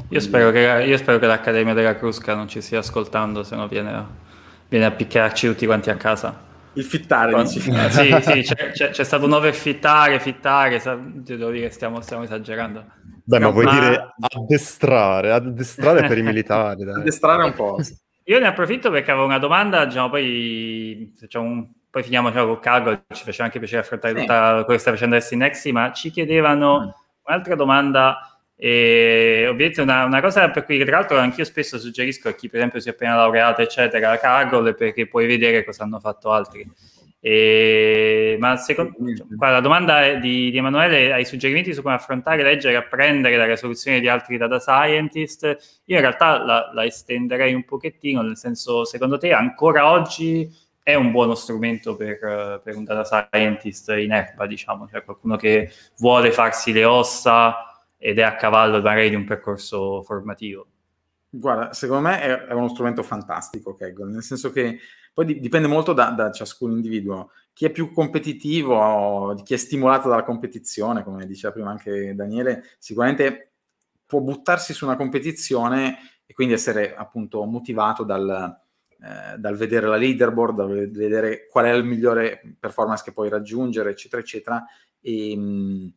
[0.08, 3.68] Io spero, che, io spero che l'Accademia della Crusca non ci stia ascoltando, se no
[3.68, 4.06] viene,
[4.68, 6.52] viene a picchiarci tutti quanti a casa.
[6.74, 7.70] Il fittare, Quando, dici.
[7.90, 10.80] Sì, sì, c'è, c'è, c'è, stato un overfittare, fittare,
[11.14, 12.84] devo dire stiamo, stiamo esagerando.
[13.24, 13.72] Beh, ma vuoi ma...
[13.72, 16.84] dire addestrare, addestrare per i militari.
[16.84, 17.00] Dai.
[17.00, 17.78] Addestrare un po'.
[18.24, 22.60] Io ne approfitto perché avevo una domanda, diciamo, poi, diciamo, un, poi finiamo diciamo, col
[22.60, 24.20] cargo, ci faceva anche piacere affrontare sì.
[24.20, 26.88] tutta quello che sta facendo adesso in Nexi, ma ci chiedevano mm.
[27.26, 32.32] un'altra domanda e ovviamente una, una, cosa per cui tra l'altro anch'io spesso suggerisco a
[32.34, 36.30] chi per esempio si è appena laureato eccetera Kaggle perché puoi vedere cosa hanno fatto
[36.30, 36.66] altri.
[37.26, 38.92] E, ma secondo
[39.38, 43.98] qua la domanda di, di, Emanuele hai suggerimenti su come affrontare, leggere, apprendere dalle soluzioni
[43.98, 45.80] di altri data scientist?
[45.86, 50.48] Io in realtà la, la estenderei un pochettino nel senso secondo te ancora oggi
[50.82, 54.86] è un buono strumento per, per un data scientist in erba diciamo?
[54.86, 57.73] Cioè qualcuno che vuole farsi le ossa
[58.04, 60.66] ed è a cavallo magari di un percorso formativo.
[61.30, 64.78] Guarda, secondo me è, è uno strumento fantastico Kaggle, nel senso che
[65.14, 67.30] poi dipende molto da, da, ciascun individuo.
[67.54, 73.52] Chi è più competitivo, chi è stimolato dalla competizione, come diceva prima anche Daniele, sicuramente
[74.04, 78.60] può buttarsi su una competizione e quindi essere appunto motivato dal,
[79.00, 83.92] eh, dal vedere la leaderboard, dal vedere qual è il migliore performance che puoi raggiungere,
[83.92, 84.62] eccetera, eccetera.
[85.00, 85.92] E, mh,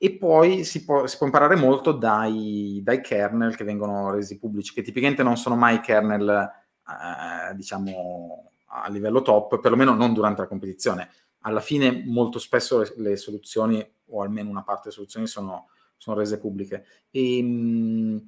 [0.00, 4.72] e poi si può, si può imparare molto dai, dai, kernel che vengono resi pubblici,
[4.72, 10.46] che tipicamente non sono mai kernel, eh, diciamo, a livello top, perlomeno non durante la
[10.46, 11.10] competizione.
[11.40, 16.16] Alla fine molto spesso le, le soluzioni, o almeno una parte delle soluzioni, sono, sono
[16.16, 16.84] rese pubbliche.
[17.10, 18.26] E, mh,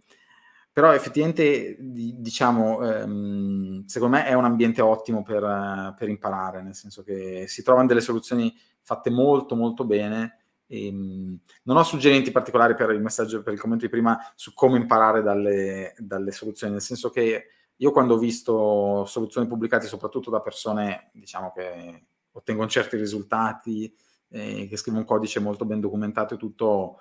[0.72, 7.04] però effettivamente, diciamo, ehm, secondo me è un ambiente ottimo per, per imparare, nel senso
[7.04, 10.39] che si trovano delle soluzioni fatte molto molto bene
[10.70, 14.78] ehm, non ho suggerimenti particolari per il messaggio, per il commento di prima su come
[14.78, 20.40] imparare dalle, dalle, soluzioni, nel senso che io quando ho visto soluzioni pubblicate soprattutto da
[20.40, 23.92] persone diciamo che ottengono certi risultati,
[24.28, 27.00] eh, che scrivono un codice molto ben documentato e tutto,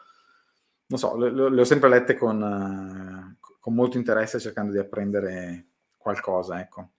[0.87, 5.67] non so, le, le ho sempre lette con, uh, con molto interesse cercando di apprendere
[5.97, 6.89] qualcosa, ecco.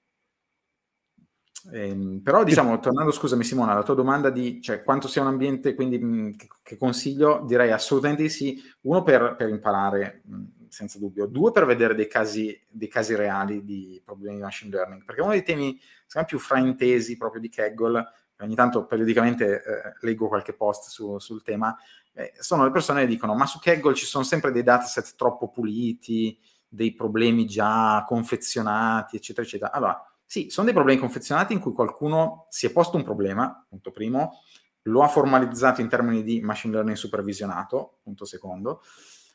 [1.73, 5.75] Ehm, però diciamo, tornando, scusami Simona, alla tua domanda di cioè, quanto sia un ambiente
[5.75, 8.61] quindi, mh, che, che, consiglio, direi assolutamente sì.
[8.83, 11.27] Uno per, per imparare, mh, senza dubbio.
[11.27, 15.05] Due per vedere dei casi, dei casi, reali di problemi di machine learning.
[15.05, 18.07] Perché uno dei temi, secondo più fraintesi proprio di Kaggle,
[18.41, 21.77] ogni tanto periodicamente eh, leggo qualche post su, sul tema,
[22.13, 25.51] eh, sono le persone che dicono ma su Kaggle ci sono sempre dei dataset troppo
[25.51, 29.73] puliti, dei problemi già confezionati, eccetera, eccetera.
[29.73, 33.91] Allora, sì, sono dei problemi confezionati in cui qualcuno si è posto un problema, punto
[33.91, 34.43] primo,
[34.83, 38.81] lo ha formalizzato in termini di machine learning supervisionato, punto secondo,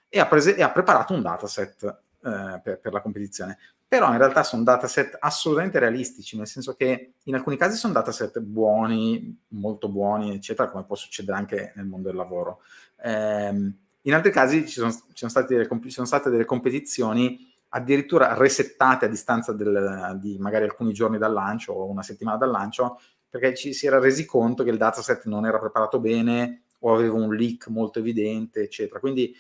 [0.08, 1.84] e ha, prese- e ha preparato un dataset
[2.24, 3.58] eh, per, per, la competizione.
[3.86, 8.40] Però in realtà sono dataset assolutamente realistici, nel senso che in alcuni casi sono dataset
[8.40, 12.62] buoni, molto buoni, eccetera, come può succedere anche nel mondo del lavoro.
[13.04, 18.34] Eh, in altri casi ci sono, ci sono, delle, ci sono state delle competizioni addirittura
[18.36, 23.00] resettate a distanza del, di magari alcuni giorni dal lancio o una settimana dal lancio,
[23.30, 27.16] perché ci si era resi conto che il dataset non era preparato bene o aveva
[27.16, 29.00] un leak molto evidente, eccetera.
[29.00, 29.36] Quindi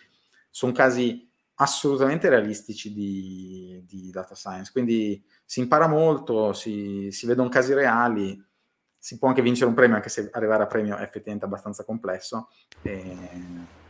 [0.49, 4.71] sono casi assolutamente realistici di, di, data science.
[4.73, 8.43] Quindi si impara molto, si, si, vedono casi reali,
[8.97, 12.49] si può anche vincere un premio, anche se arrivare a premio è effettivamente abbastanza complesso.
[12.81, 13.84] E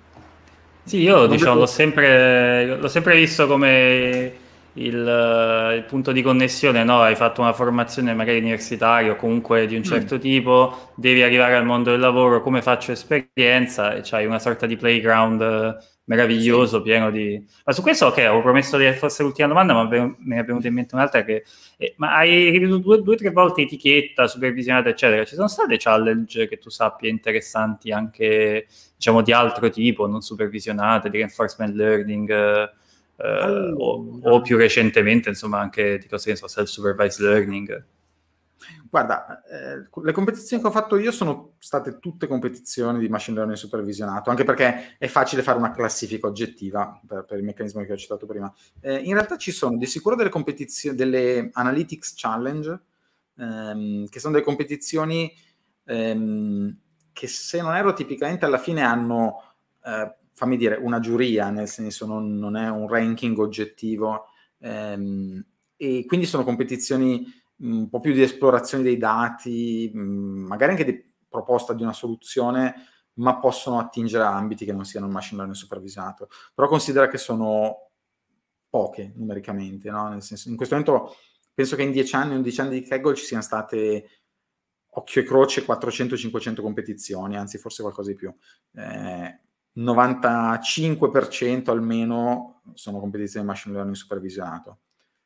[0.85, 4.33] sì, io diciamo, l'ho, sempre, l'ho sempre visto come
[4.73, 7.01] il, il, punto di connessione, no?
[7.01, 9.83] Hai fatto una formazione magari universitaria o comunque di un mm.
[9.83, 10.19] certo mm.
[10.19, 14.77] tipo, devi arrivare al mondo del lavoro, come faccio esperienza e c'hai una sorta di
[14.77, 16.83] playground meraviglioso, sì.
[16.83, 17.43] pieno di...
[17.63, 20.73] Ma su questo, ok, avevo promesso di fosse l'ultima domanda, ma ne è venuta in
[20.73, 21.43] mente un'altra che...
[21.77, 25.25] Eh, ma hai ripetuto due o tre volte etichetta, supervisionata, eccetera.
[25.25, 28.67] Ci sono state challenge che tu sappia interessanti anche
[29.05, 32.71] diciamo di altro tipo, non supervisionate, di reinforcement learning eh,
[33.17, 33.75] allora.
[33.75, 37.85] o, o, più recentemente insomma anche di cosa ne so, self-supervised learning?
[38.89, 43.59] Guarda, eh, le competizioni che ho fatto io sono state tutte competizioni di machine learning
[43.59, 47.97] supervisionato, anche perché è facile fare una classifica oggettiva per, per il meccanismo che ho
[47.97, 48.51] citato prima.
[48.79, 52.79] Eh, in realtà ci sono di sicuro delle competizioni, delle Analytics Challenge,
[53.37, 55.31] ehm, che sono delle competizioni
[55.83, 56.77] ehm,
[57.15, 59.41] che se non erro tipicamente alla fine hanno,
[59.85, 64.25] eh, fammi dire, una giuria, nel senso non, non è un ranking oggettivo,
[64.59, 65.41] ehm,
[65.77, 67.25] e quindi sono competizioni
[67.59, 72.75] un po' più di esplorazione dei dati, magari anche di proposta di una soluzione,
[73.13, 76.27] ma possono attingere a ambiti che non siano il machine learning supervisato.
[76.53, 77.91] Però considera che sono
[78.69, 80.09] poche numericamente, no?
[80.09, 81.15] Nel senso, in questo momento
[81.53, 84.24] penso che in 10 anni, 11 anni di Kaggle ci siano state
[84.95, 88.33] occhio e croce 400-500 competizioni, anzi forse qualcosa di più.
[88.73, 89.39] Eh,
[89.77, 94.79] 95% almeno sono competizioni di machine learning supervisionato.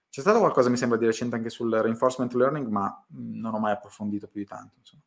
[0.09, 3.73] C'è stato qualcosa, mi sembra, di recente anche sul reinforcement learning, ma non ho mai
[3.73, 4.75] approfondito più di tanto.
[4.79, 5.03] Insomma.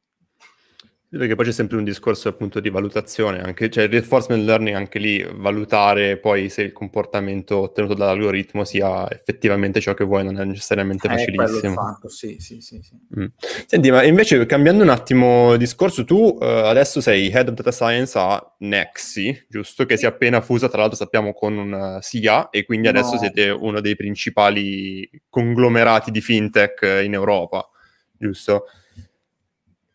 [1.18, 4.98] Perché poi c'è sempre un discorso appunto di valutazione, anche, cioè il reinforcement learning anche
[4.98, 10.44] lì, valutare poi se il comportamento ottenuto dall'algoritmo sia effettivamente ciò che vuoi, non è
[10.44, 11.74] necessariamente è facilissimo.
[11.74, 12.96] Fatto, sì, sì, sì, sì.
[13.20, 13.26] Mm.
[13.66, 18.18] Senti, ma invece cambiando un attimo discorso, tu uh, adesso sei Head of Data Science
[18.18, 19.84] a Nexi, giusto?
[19.84, 22.98] Che si è appena fusa, tra l'altro sappiamo, con una SIA e quindi no.
[22.98, 27.68] adesso siete uno dei principali conglomerati di fintech in Europa,
[28.16, 28.64] giusto?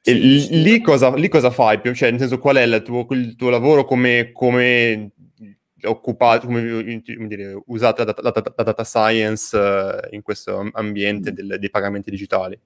[0.09, 1.81] E lì, cosa, lì cosa fai?
[1.83, 3.83] Cioè, nel senso, qual è il tuo, il tuo lavoro?
[3.83, 5.11] Come, come
[5.83, 11.57] occupato, come, come dire, usate la, la, la, data science uh, in questo ambiente del,
[11.59, 12.57] dei pagamenti digitali?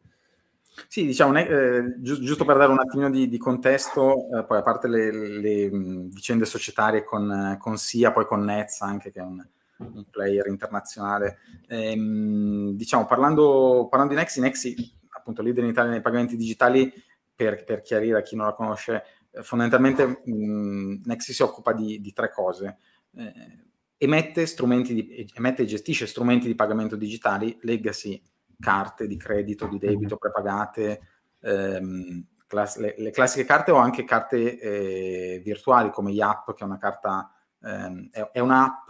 [0.87, 4.63] Sì, diciamo, eh, gi- giusto per dare un attimo di, di contesto, eh, poi a
[4.63, 5.69] parte le, le
[6.13, 9.43] vicende societarie con, con, SIA, poi con Nets anche, che è un,
[9.77, 14.75] un player internazionale, ehm, diciamo, parlando, parlando di Nexi, Nexi,
[15.09, 16.91] appunto leader in Italia nei pagamenti digitali,
[17.35, 21.99] per, per chiarire a chi non la conosce, eh, fondamentalmente mh, Nexi si occupa di,
[22.01, 22.77] di tre cose.
[23.15, 28.21] Eh, emette, di, emette, e gestisce strumenti di pagamento digitali, legacy,
[28.59, 30.19] carte di credito, di debito mhm.
[30.19, 31.01] prepagate,
[31.41, 36.67] ehm, class- le, le, classiche carte o anche carte eh, virtuali come YAP, che è
[36.67, 38.89] una carta, ehm, è, è, un'app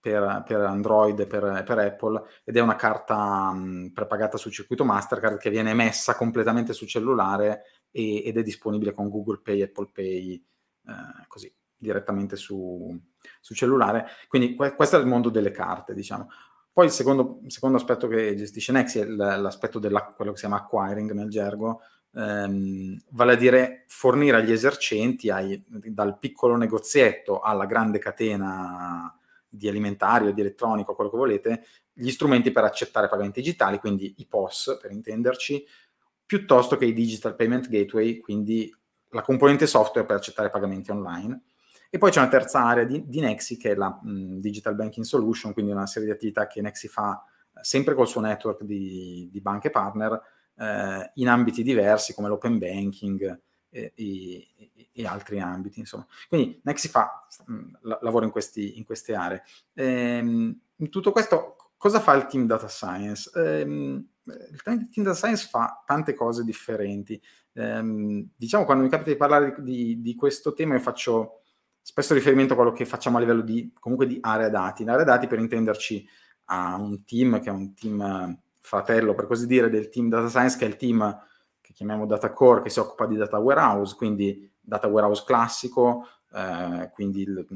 [0.00, 4.84] per, per Android e per, per, Apple ed è una carta mh, prepagata sul circuito
[4.84, 9.90] Mastercard che viene emessa completamente sul cellulare e, ed è disponibile con Google Pay, Apple
[9.92, 12.98] Pay, eh, così direttamente su,
[13.40, 14.06] su cellulare.
[14.28, 16.28] Quindi que- questo è il mondo delle carte, diciamo.
[16.72, 20.46] Poi il secondo, secondo aspetto che gestisce Nexi è l- l'aspetto di quello che si
[20.46, 21.80] chiama acquiring nel gergo,
[22.14, 29.14] ehm, vale a dire fornire agli esercenti, ai, dal piccolo negozietto alla grande catena
[29.50, 34.26] di alimentario, di elettronico, quello che volete, gli strumenti per accettare pagamenti digitali, quindi i
[34.26, 35.66] POS per intenderci,
[36.24, 38.72] piuttosto che i digital payment gateway, quindi
[39.10, 41.42] la componente software per accettare pagamenti online.
[41.90, 45.04] E poi c'è una terza area di, di Nexi che è la mh, Digital Banking
[45.04, 47.20] Solution, quindi una serie di attività che Nexi fa
[47.60, 50.20] sempre col suo network di, di banche partner
[50.56, 53.92] eh, in ambiti diversi come l'open banking e,
[54.92, 55.80] e, altri ambiti.
[55.80, 56.06] Insomma.
[56.28, 59.42] Quindi Nexi fa, mh, lavora in, questi, in queste aree.
[59.74, 63.30] Ehm, in tutto questo cosa fa il team data science?
[63.34, 67.20] Ehm, il team data science fa tante cose differenti.
[67.54, 71.40] Ehm, diciamo, quando mi capita di parlare di, di, di, questo tema, io faccio
[71.80, 74.84] spesso riferimento a quello che facciamo a livello di, comunque di area dati.
[74.84, 76.06] L'area dati, per intenderci,
[76.46, 80.58] a un team che è un team fratello, per così dire, del team data science,
[80.58, 81.28] che è il team
[81.70, 86.90] che chiamiamo data core, che si occupa di data warehouse, quindi data warehouse classico, eh,
[86.92, 87.46] quindi il,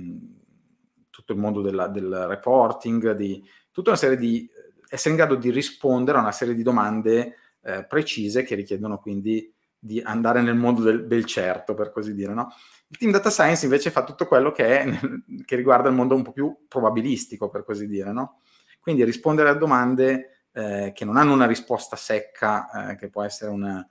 [1.11, 4.49] tutto il mondo della, del reporting, di tutta una serie di
[4.89, 9.53] essere in grado di rispondere a una serie di domande eh, precise che richiedono quindi
[9.77, 12.33] di andare nel mondo del, del certo, per così dire.
[12.33, 12.55] No?
[12.87, 14.99] Il team data science invece fa tutto quello che, è,
[15.45, 18.13] che riguarda il mondo un po' più probabilistico, per così dire.
[18.13, 18.43] No?
[18.79, 23.51] Quindi rispondere a domande eh, che non hanno una risposta secca, eh, che può essere
[23.51, 23.85] una,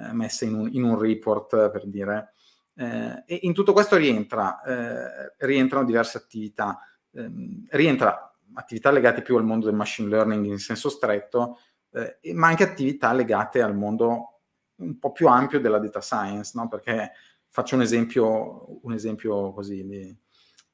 [0.00, 2.32] eh, messa in un, in un, report, per dire.
[2.74, 6.78] Eh, e in tutto questo rientra, eh, rientrano diverse attività.
[7.12, 11.58] Ehm, rientra attività legate più al mondo del machine learning in senso stretto,
[11.92, 14.40] eh, ma anche attività legate al mondo
[14.76, 16.68] un po' più ampio della data science, no?
[16.68, 17.12] perché
[17.48, 20.16] faccio un esempio, un esempio così di,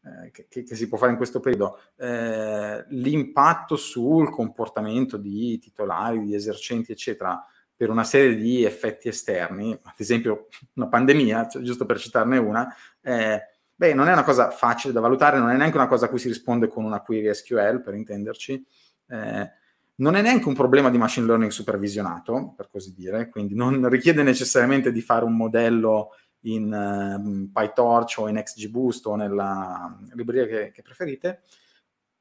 [0.07, 1.81] eh, che, che, si può fare in questo periodo.
[1.97, 7.45] Eh, l'impatto sul comportamento di titolari, di esercenti, eccetera,
[7.77, 12.75] per una serie di effetti esterni, ad esempio una pandemia, cioè, giusto per citarne una,
[13.03, 13.43] eh,
[13.79, 16.19] Beh, non è una cosa facile da valutare, non è neanche una cosa a cui
[16.19, 18.67] si risponde con una query SQL, per intenderci.
[19.09, 19.51] Eh,
[19.97, 24.23] non è neanche un problema di machine learning supervisionato, per così dire, quindi non richiede
[24.23, 30.71] necessariamente di fare un modello in uh, PyTorch o in XGBoost o nella libreria che,
[30.71, 31.43] che, preferite,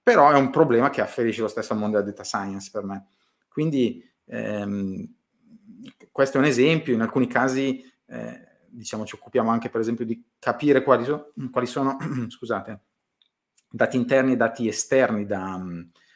[0.02, 3.08] però è un problema che afferisce lo stesso al mondo della data science per me.
[3.48, 5.16] Quindi ehm,
[6.16, 10.26] questo è un esempio, in alcuni casi eh, diciamo, ci occupiamo anche per esempio di
[10.40, 11.98] capire quali, so, quali sono,
[12.32, 12.84] scusate,
[13.70, 15.62] dati interni e dati esterni da,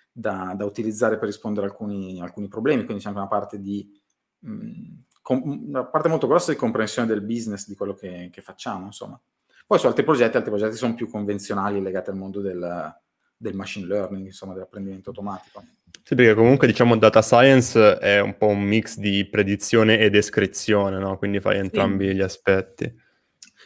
[0.09, 3.91] da, da, utilizzare per rispondere a alcuni, alcuni, problemi, quindi c'è anche una parte, di,
[4.39, 8.85] mh, com, una parte molto grossa di comprensione del business, di quello che, che, facciamo,
[8.85, 9.19] insomma.
[9.67, 12.97] Poi su altri progetti, altri progetti sono più convenzionali legati al mondo del,
[13.35, 15.61] del machine learning, insomma, dell'apprendimento automatico.
[16.03, 20.97] Sì, perché comunque diciamo data science è un po' un mix di predizione e descrizione,
[20.97, 21.17] no?
[21.17, 22.15] Quindi fai entrambi sì.
[22.15, 22.93] gli aspetti.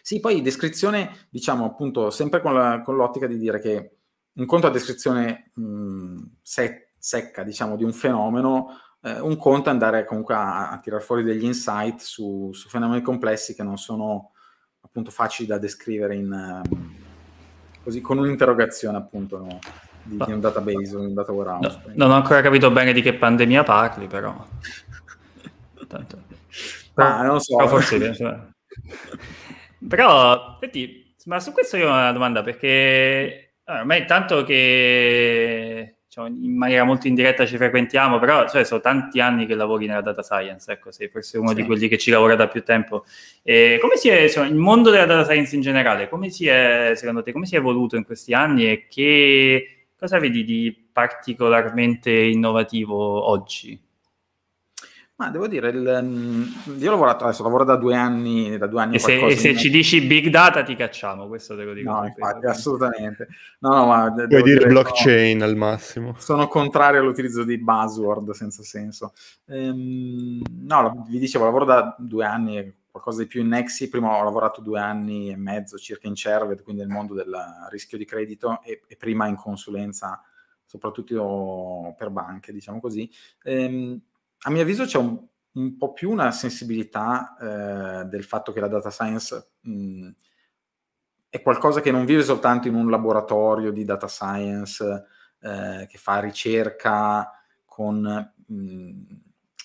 [0.01, 3.97] Sì, poi descrizione, diciamo appunto, sempre con, la, con l'ottica di dire che
[4.33, 9.71] un conto a descrizione mh, sec- secca, diciamo, di un fenomeno, eh, un conto è
[9.71, 14.31] andare comunque a, a tirar fuori degli insight su, su, fenomeni complessi che non sono
[14.81, 16.61] appunto facili da descrivere in,
[17.83, 19.59] così, con un'interrogazione appunto, no?
[20.03, 21.81] Di, di un database, un data warehouse.
[21.85, 24.45] No, non ho ancora capito bene di che pandemia parli, però.
[25.87, 26.21] Tanto.
[26.95, 27.55] Ah, non so.
[27.55, 28.53] Però forse...
[29.87, 36.27] però, senti, ma su questo io ho una domanda, perché ormai eh, tanto che diciamo,
[36.27, 40.21] in maniera molto indiretta ci frequentiamo, però cioè, sono tanti anni che lavori nella data
[40.21, 41.55] science, ecco, sei forse uno sì.
[41.55, 43.05] di quelli che ci lavora da più tempo.
[43.41, 46.91] E come si è, insomma, il mondo della data science in generale, come si è,
[46.95, 49.72] secondo te, come si è evoluto in questi anni e che
[50.03, 53.81] Cosa vedi di particolarmente innovativo oggi?
[55.15, 56.43] Ma devo dire, il, mm,
[56.77, 59.55] io ho lavorato, adesso lavoro da due anni, da due anni e se, e se
[59.55, 61.89] ci dici big data ti cacciamo, questo te lo dico.
[61.89, 63.29] No, infatti, assolutamente.
[63.59, 66.15] No, no, ma Puoi dire, dire blockchain no, al massimo.
[66.17, 69.13] Sono contrario all'utilizzo di buzzword senza senso.
[69.47, 72.57] Ehm, no, vi dicevo, lavoro da due anni,
[72.93, 73.89] qualcosa di più in Nexi.
[73.89, 77.35] Prima ho lavorato due anni e mezzo circa in Cerved, quindi nel mondo del
[77.69, 80.21] rischio di credito, e, e prima in consulenza,
[80.63, 83.09] soprattutto per banche, diciamo così.
[83.41, 83.99] Ehm,
[84.43, 88.67] a mio avviso c'è un, un po' più una sensibilità eh, del fatto che la
[88.67, 90.09] data science mh,
[91.29, 95.05] è qualcosa che non vive soltanto in un laboratorio di data science
[95.39, 97.31] eh, che fa ricerca
[97.65, 99.01] con, mh,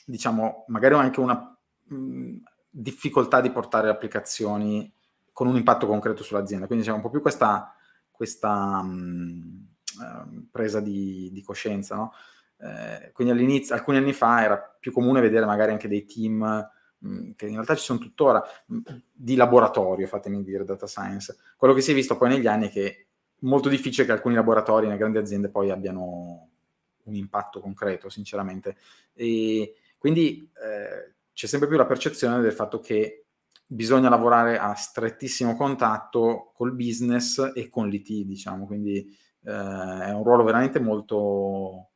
[0.06, 2.36] diciamo, magari anche una mh,
[2.80, 4.92] difficoltà di portare applicazioni
[5.32, 6.66] con un impatto concreto sull'azienda.
[6.66, 7.74] Quindi c'è un po' più questa,
[8.10, 11.96] questa uh, presa di, di coscienza.
[11.96, 12.12] No?
[12.60, 17.30] Eh, quindi all'inizio, alcuni anni fa, era più comune vedere magari anche dei team mh,
[17.36, 18.78] che in realtà ci sono tuttora mh,
[19.12, 21.36] di laboratorio, fatemi dire, data science.
[21.56, 23.06] Quello che si è visto poi negli anni è che è
[23.40, 26.48] molto difficile che alcuni laboratori nelle grandi aziende poi abbiano
[27.04, 28.76] un impatto concreto, sinceramente.
[29.14, 33.26] E quindi eh, c'è sempre più la percezione del fatto che
[33.64, 40.24] bisogna lavorare a strettissimo contatto col business e con l'IT, diciamo, quindi eh, è un
[40.24, 41.90] ruolo veramente molto,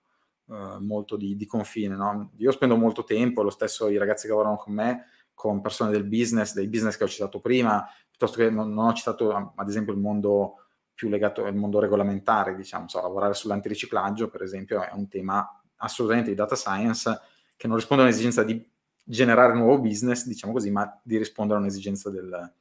[0.48, 1.96] eh, molto di, di confine.
[1.96, 2.30] No?
[2.36, 6.04] Io spendo molto tempo, lo stesso i ragazzi che lavorano con me, con persone del
[6.04, 9.92] business, dei business che ho citato prima, piuttosto che non, non ho citato ad esempio
[9.92, 15.08] il mondo più legato al mondo regolamentare, diciamo, so, lavorare sull'antiriciclaggio, per esempio, è un
[15.08, 17.20] tema assolutamente di data science
[17.56, 18.70] che non risponde a un'esigenza di
[19.04, 22.52] generare nuovo business, diciamo così, ma di rispondere a un'esigenza, del,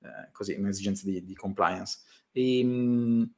[0.00, 2.00] eh, così, un'esigenza di, di compliance.
[2.32, 3.30] E, mh,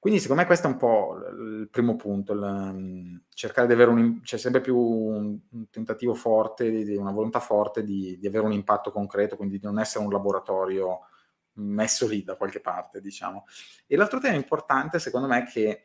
[0.00, 4.22] quindi secondo me questo è un po' il primo punto, il, cercare di avere un...
[4.22, 5.38] c'è sempre più un,
[5.70, 10.02] tentativo forte, una volontà forte di, di, avere un impatto concreto, quindi di non essere
[10.02, 11.00] un laboratorio
[11.54, 13.44] messo lì da qualche parte, diciamo.
[13.86, 15.84] E l'altro tema importante secondo me è che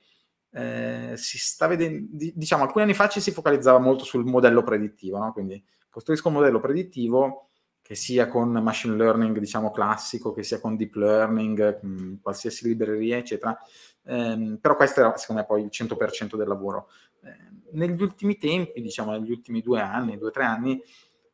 [0.51, 5.17] eh, si sta vedendo, diciamo, alcuni anni fa ci si focalizzava molto sul modello predittivo,
[5.17, 5.33] no?
[5.33, 5.61] quindi
[5.95, 10.95] costruisco un modello predittivo che sia con machine learning, diciamo, classico, che sia con deep
[10.95, 13.57] learning, mh, qualsiasi libreria, eccetera,
[14.03, 16.89] ehm, però questo era, secondo me, poi il 100% del lavoro.
[17.23, 20.81] Eh, negli ultimi tempi, diciamo, negli ultimi due anni, due o tre anni,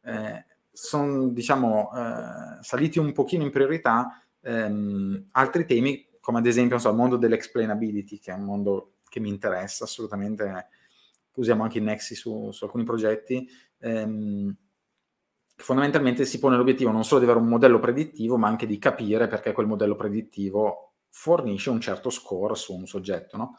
[0.03, 6.77] eh, sono, diciamo, eh, saliti un pochino in priorità ehm, altri temi, come ad esempio,
[6.77, 10.67] so, il mondo dell'explainability, che è un mondo che mi interessa assolutamente,
[11.35, 13.47] usiamo anche i Nexi su, su alcuni progetti,
[13.79, 14.55] ehm,
[15.55, 19.27] fondamentalmente si pone l'obiettivo non solo di avere un modello predittivo, ma anche di capire
[19.27, 23.57] perché quel modello predittivo fornisce un certo score su un soggetto, no?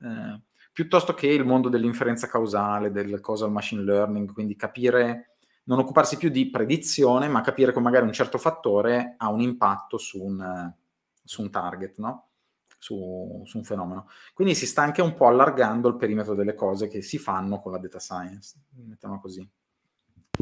[0.00, 0.40] eh,
[0.72, 6.30] piuttosto che il mondo dell'inferenza causale, del causal machine learning, quindi capire, non occuparsi più
[6.30, 10.72] di predizione, ma capire come magari un certo fattore ha un impatto su un,
[11.22, 12.28] su un target, no?
[12.82, 14.08] Su, su, un fenomeno.
[14.34, 17.70] Quindi si sta anche un po' allargando il perimetro delle cose che si fanno con
[17.70, 18.56] la data science,
[18.88, 19.48] mettiamo così.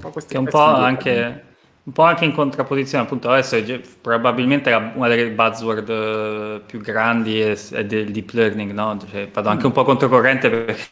[0.02, 1.44] Un che è un po' anche
[1.82, 7.40] un po' anche in contrapposizione, appunto adesso è, probabilmente una delle buzzword uh, più grandi
[7.40, 8.98] è, è, del deep learning, no?
[8.98, 10.82] Cioè, vado anche un po' controcorrente perché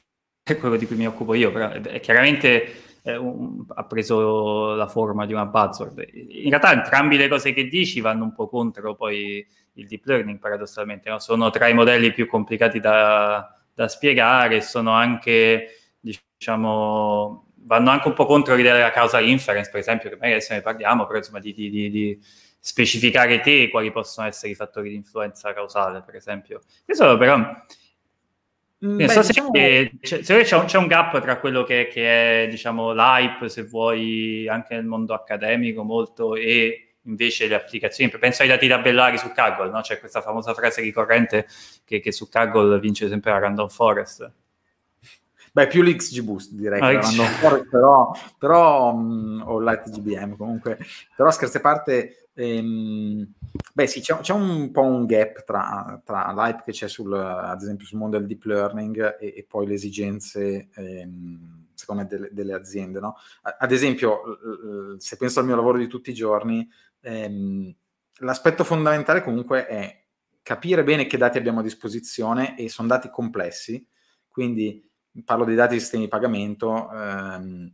[0.43, 4.87] è quello di cui mi occupo io, però è, è chiaramente un, ha preso la
[4.87, 6.05] forma di una buzzword.
[6.13, 9.47] In realtà entrambe le cose che dici vanno un po' contro poi
[9.79, 11.19] il deep learning, paradossalmente, no?
[11.19, 15.69] sono tra i modelli più complicati da, da spiegare, sono anche,
[16.01, 20.55] diciamo, vanno anche un po' contro l'idea della causa inference, per esempio, che magari adesso
[20.55, 22.19] ne parliamo, però insomma di, di, di, di,
[22.61, 26.61] specificare te quali possono essere i fattori di influenza causale, per esempio.
[26.85, 27.39] Questo però...
[28.85, 29.51] Mm, beh, so diciamo...
[29.53, 33.65] se, c'è, c'è, un, c'è, un, gap tra quello che, che, è, diciamo, l'hype, se
[33.65, 38.11] vuoi, anche nel mondo accademico molto, e invece le applicazioni.
[38.19, 39.81] Penso ai dati tabellari su Kaggle, no?
[39.81, 41.47] C'è questa famosa frase ricorrente
[41.85, 44.31] che, che su Kaggle vince sempre la Random Forest.
[45.53, 50.79] Beh, più l'XG Boost direi, ah, Forest, però, però um, o l'ITGBM comunque,
[51.17, 53.27] però scherzi a parte, ehm,
[53.73, 57.61] beh sì, c'è, c'è, un po' un gap tra, tra l'hype che c'è sul, ad
[57.61, 62.29] esempio sul mondo del deep learning e, e poi le esigenze, ehm, secondo me, delle,
[62.31, 63.17] delle aziende, no?
[63.43, 64.39] Ad esempio,
[64.99, 66.69] se penso al mio lavoro di tutti i giorni,
[67.01, 67.75] ehm,
[68.21, 70.05] l'aspetto fondamentale comunque è
[70.43, 73.87] capire bene che dati abbiamo a disposizione e sono dati complessi,
[74.29, 74.89] quindi
[75.25, 77.73] parlo dei dati di sistemi di pagamento, ehm,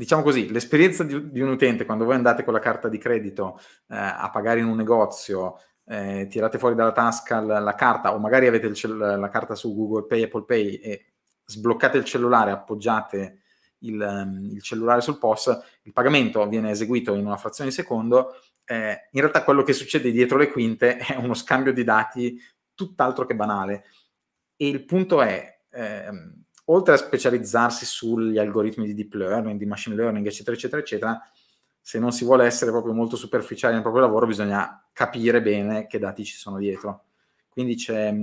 [0.00, 3.58] diciamo così, l'esperienza di, di, un utente quando voi andate con la carta di credito
[3.88, 8.18] eh, a pagare in un negozio, eh, tirate fuori dalla tasca la, la carta o
[8.18, 11.12] magari avete cell- la carta su Google Pay, Apple Pay e
[11.44, 13.39] sbloccate il cellulare, appoggiate
[13.80, 18.34] il, um, il cellulare sul POS, il pagamento viene eseguito in una frazione di secondo,
[18.64, 22.40] eh, in realtà quello che succede dietro le quinte è uno scambio di dati
[22.74, 23.84] tutt'altro che banale.
[24.56, 29.96] E il punto è, ehm, oltre a specializzarsi sugli algoritmi di deep learning, di machine
[29.96, 31.30] learning, eccetera, eccetera, eccetera,
[31.80, 35.98] se non si vuole essere proprio molto superficiali nel proprio lavoro, bisogna capire bene che
[35.98, 37.04] dati ci sono dietro.
[37.50, 38.14] Quindi c'è,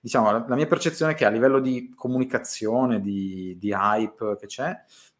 [0.00, 4.74] diciamo, la, mia percezione è che a livello di comunicazione, di, di hype che c'è,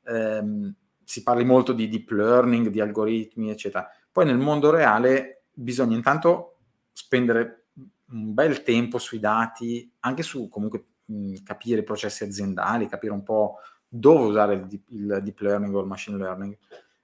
[0.04, 0.74] ehm,
[1.04, 3.88] si parli molto di deep learning, di algoritmi, eccetera.
[4.10, 6.56] Poi nel mondo reale bisogna intanto
[6.92, 7.66] spendere
[8.12, 13.22] un bel tempo sui dati, anche su comunque mh, capire i processi aziendali, capire un
[13.22, 16.56] po' dove usare il deep, il deep learning o il machine learning.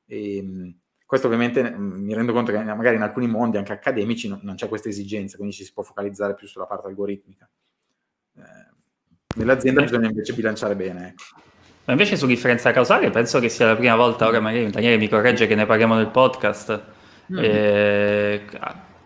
[0.07, 0.75] E, mh,
[1.09, 4.69] questo ovviamente mi rendo conto che magari in alcuni mondi, anche accademici, no, non c'è
[4.69, 7.49] questa esigenza, quindi ci si può focalizzare più sulla parte algoritmica.
[8.37, 8.43] Eh,
[9.37, 11.09] nell'azienda bisogna invece bilanciare bene.
[11.09, 11.41] Ecco.
[11.87, 15.09] Ma invece su differenza causale penso che sia la prima volta, ora magari Daniele mi
[15.09, 16.83] corregge che ne parliamo nel podcast.
[17.33, 17.39] Mm.
[17.41, 18.45] Eh,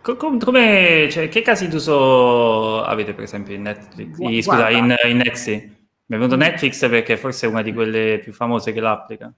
[0.00, 4.16] come, cioè, che casi d'uso avete per esempio in Netflix?
[4.16, 5.52] Guarda, scusa, in, in Nexi?
[5.52, 6.40] Mi è venuto mm.
[6.40, 9.32] Netflix perché forse è una di quelle più famose che l'applica.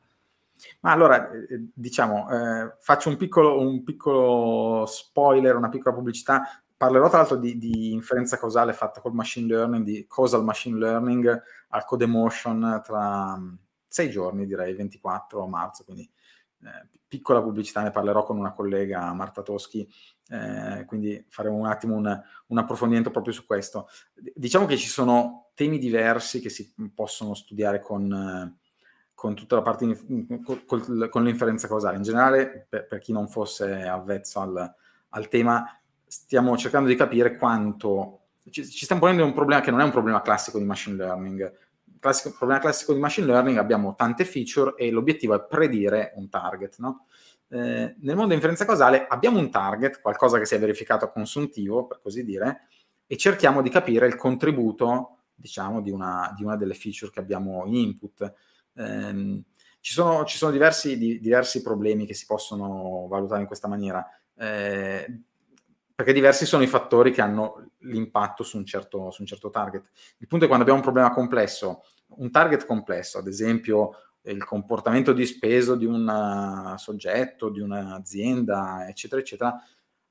[0.80, 6.62] Ma allora, eh, diciamo, eh, faccio un piccolo, un piccolo, spoiler, una piccola pubblicità.
[6.76, 11.42] Parlerò tra l'altro di, di, inferenza causale fatta col machine learning, di causal machine learning
[11.68, 13.54] al Codemotion tra mm,
[13.86, 16.10] sei giorni, direi, 24 marzo, quindi
[16.62, 19.88] eh, piccola pubblicità, ne parlerò con una collega, Marta Toschi,
[20.28, 23.88] eh, quindi faremo un attimo un, un, approfondimento proprio su questo.
[24.34, 28.58] Diciamo che ci sono temi diversi che si possono studiare con,
[29.14, 30.64] con tutta la parte, in, con,
[31.08, 31.96] con, l'inferenza causale.
[31.96, 34.74] In generale, per, per chi non fosse avvezzo al,
[35.10, 38.20] al, tema, stiamo cercando di capire quanto...
[38.50, 41.52] Ci, ci stiamo ponendo un problema che non è un problema classico di machine learning,
[41.98, 46.76] classico, problema classico di machine learning abbiamo tante feature e l'obiettivo è predire un target.
[46.78, 47.06] No?
[47.48, 51.10] Eh, nel mondo di inferenza causale abbiamo un target, qualcosa che si è verificato a
[51.10, 52.68] consuntivo, per così dire,
[53.06, 57.64] e cerchiamo di capire il contributo, diciamo, di una, di una delle feature che abbiamo
[57.66, 58.32] in input.
[58.74, 59.42] Eh,
[59.80, 64.06] ci sono, ci sono diversi, di, diversi, problemi che si possono valutare in questa maniera,
[64.36, 65.20] eh,
[65.94, 69.90] perché diversi sono i fattori che hanno l'impatto su un, certo, su un certo target.
[70.18, 71.82] Il punto è quando abbiamo un problema complesso
[72.16, 78.86] un target complesso, ad esempio il comportamento di speso di un uh, soggetto, di un'azienda,
[78.88, 79.62] eccetera, eccetera,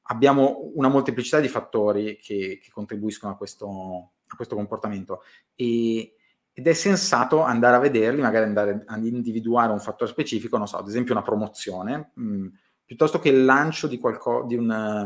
[0.04, 5.24] abbiamo una molteplicità di fattori che, che contribuiscono a questo, a questo comportamento
[5.56, 6.16] e,
[6.54, 10.78] ed è sensato andare a vederli, magari andare ad individuare un fattore specifico, non so,
[10.78, 12.48] ad esempio una promozione, mh, mm,
[12.86, 15.06] piuttosto che il lancio di, qualco, di, una,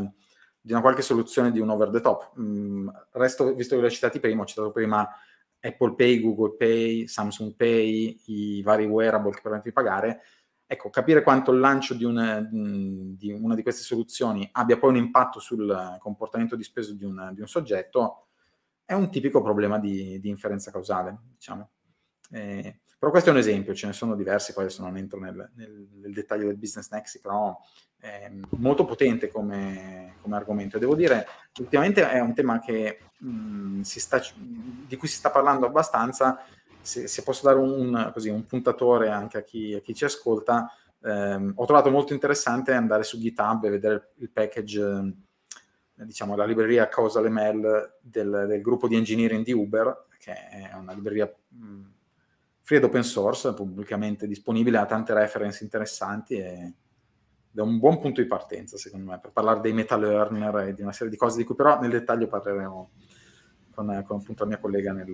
[0.60, 2.32] di, una, qualche soluzione di un over the top.
[2.34, 5.08] Mh, mm, resto, visto che l'ho citati prima, ho citato prima
[5.60, 10.20] Apple Pay, Google Pay, Samsung Pay, i vari wearable che permettono di pagare,
[10.66, 14.96] ecco, capire quanto il lancio di una, di una, di queste soluzioni abbia poi un
[14.96, 18.27] impatto sul comportamento di spesa di, di un, soggetto
[18.88, 21.68] è un tipico problema di, di inferenza causale, diciamo.
[22.30, 25.50] Eh, però questo è un esempio, ce ne sono diversi, poi adesso non entro nel,
[25.56, 27.54] nel, nel dettaglio del business nexi, però
[27.98, 30.78] è molto potente come, come argomento.
[30.78, 31.26] devo dire,
[31.58, 36.42] ultimamente è un tema che, mh, sta, di cui si sta parlando abbastanza.
[36.80, 40.72] Se, se posso dare un, così, un, puntatore anche a chi, a chi ci ascolta,
[41.02, 45.12] ehm, ho trovato molto interessante andare su GitHub e vedere il package,
[46.04, 50.92] diciamo, la libreria Causal ML del, del gruppo di engineering di Uber, che è una
[50.92, 51.80] libreria mh,
[52.62, 56.74] free ed open source, pubblicamente disponibile, ha tante reference interessanti e
[57.54, 60.82] è un buon punto di partenza, secondo me, per parlare dei meta learner e di
[60.82, 62.90] una serie di cose di cui però nel dettaglio parleremo
[63.74, 65.06] con, con appunto la mia collega nel...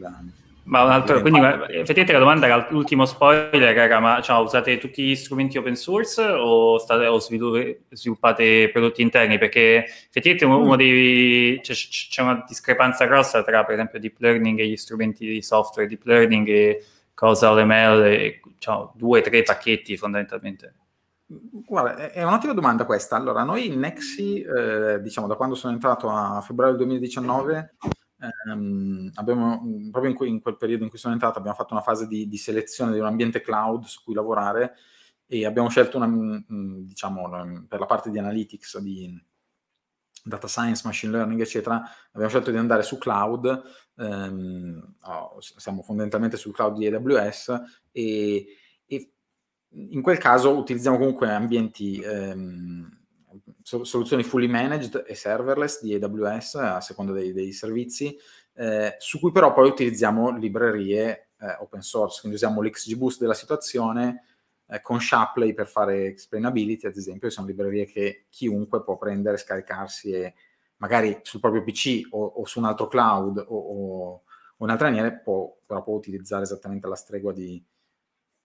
[0.67, 5.03] Ma un altro, quindi effettivamente la domanda era l'ultimo spoiler, era, ma cioè, usate tutti
[5.03, 9.37] gli strumenti open source o, state, o sviluppate prodotti interni?
[9.37, 14.59] Perché effettivamente uno, uno dei, c'è, c'è, una discrepanza grossa tra per esempio deep learning
[14.61, 19.43] e gli strumenti di software deep learning e cosa ML, e, cioè, due o tre
[19.43, 20.75] pacchetti fondamentalmente.
[21.27, 23.17] Guarda, è un'ottima domanda questa.
[23.17, 27.75] Allora, noi in Nexi, eh, diciamo da quando sono entrato a febbraio 2019,
[28.19, 31.83] ehm, abbiamo, proprio in, que- in, quel periodo in cui sono entrato, abbiamo fatto una
[31.83, 34.75] fase di, di, selezione di un ambiente cloud su cui lavorare
[35.27, 36.09] e abbiamo scelto una,
[36.47, 39.23] diciamo, per la parte di analytics, di
[40.23, 43.63] data science, machine learning, eccetera, abbiamo scelto di andare su cloud,
[43.97, 47.63] ehm, oh, siamo fondamentalmente sul cloud di AWS
[47.93, 48.47] e
[49.77, 53.04] in quel caso utilizziamo comunque ambienti, ehm,
[53.65, 58.15] soluzioni fully managed e serverless di AWS a seconda dei, dei servizi,
[58.53, 64.25] eh, su cui però poi utilizziamo librerie eh, open source, quindi usiamo l'XGBoost della situazione
[64.67, 70.13] eh, con Shapley per fare explainability, ad esempio, sono librerie che chiunque può prendere, scaricarsi
[70.13, 70.35] e
[70.77, 74.23] magari sul proprio PC o, o su un altro cloud o, o,
[74.67, 77.63] altre maniere può, però può utilizzare esattamente la stregua di,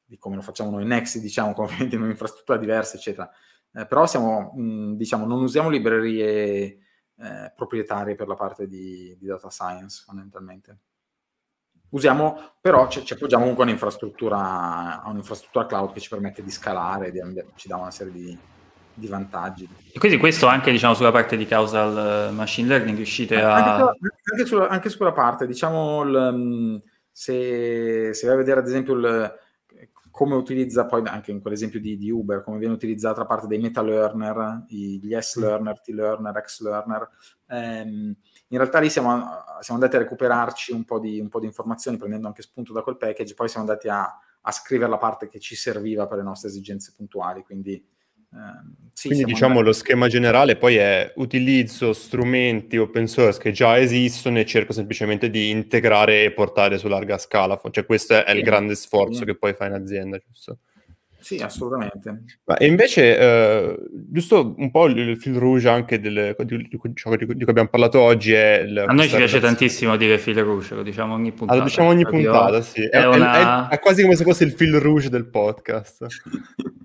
[0.03, 3.29] di come lo facciamo noi in Nexi, diciamo, con un'infrastruttura diversa, eccetera.
[3.73, 6.79] Eh, però siamo, mh, diciamo, non usiamo librerie
[7.21, 10.79] eh, proprietarie per la parte di, di, data science, fondamentalmente.
[11.89, 16.51] Usiamo, però ci, ci appoggiamo comunque a un'infrastruttura, a un'infrastruttura cloud che ci permette di
[16.51, 17.19] scalare, di,
[17.55, 18.37] ci dà una serie di,
[18.93, 19.67] di vantaggi.
[19.91, 23.53] E quindi questo anche diciamo, sulla parte di causal machine learning riuscite a...
[23.53, 23.99] Anche,
[24.31, 29.33] anche, sulla, anche sulla parte, diciamo, il, se, se vai a vedere ad esempio il,
[30.19, 33.57] come utilizza poi anche in quell'esempio di, di, Uber, come viene utilizzata la parte dei
[33.57, 37.09] meta learner, gli S-learner, T-learner, X-learner.
[37.47, 38.13] Ehm,
[38.49, 39.13] in realtà lì siamo,
[39.61, 42.81] siamo, andati a recuperarci un po, di, un po' di informazioni prendendo anche spunto da
[42.81, 46.23] quel package, poi siamo andati a, a scrivere la parte che ci serviva per le
[46.23, 47.81] nostre esigenze puntuali, quindi
[48.93, 49.67] sì, Quindi diciamo andati.
[49.67, 55.29] lo schema generale poi è utilizzo strumenti open source che già esistono e cerco semplicemente
[55.29, 57.59] di integrare e portare su larga scala.
[57.71, 59.25] Cioè questo è, sì, il grande sforzo sì.
[59.25, 60.57] che poi fa in azienda, giusto?
[61.17, 62.23] Sì, assolutamente.
[62.45, 67.15] Ma e invece, eh, giusto un po' il fil rouge anche del, di, di, ciò
[67.15, 68.63] di, cui abbiamo parlato oggi è...
[68.65, 71.59] Il, A noi ci piace tantissimo dire fil rouge, lo diciamo ogni puntata.
[71.59, 72.83] Lo diciamo ogni puntata, sì.
[72.83, 73.69] È, è, una...
[73.69, 76.05] è, è, quasi come se fosse il fil rouge del podcast.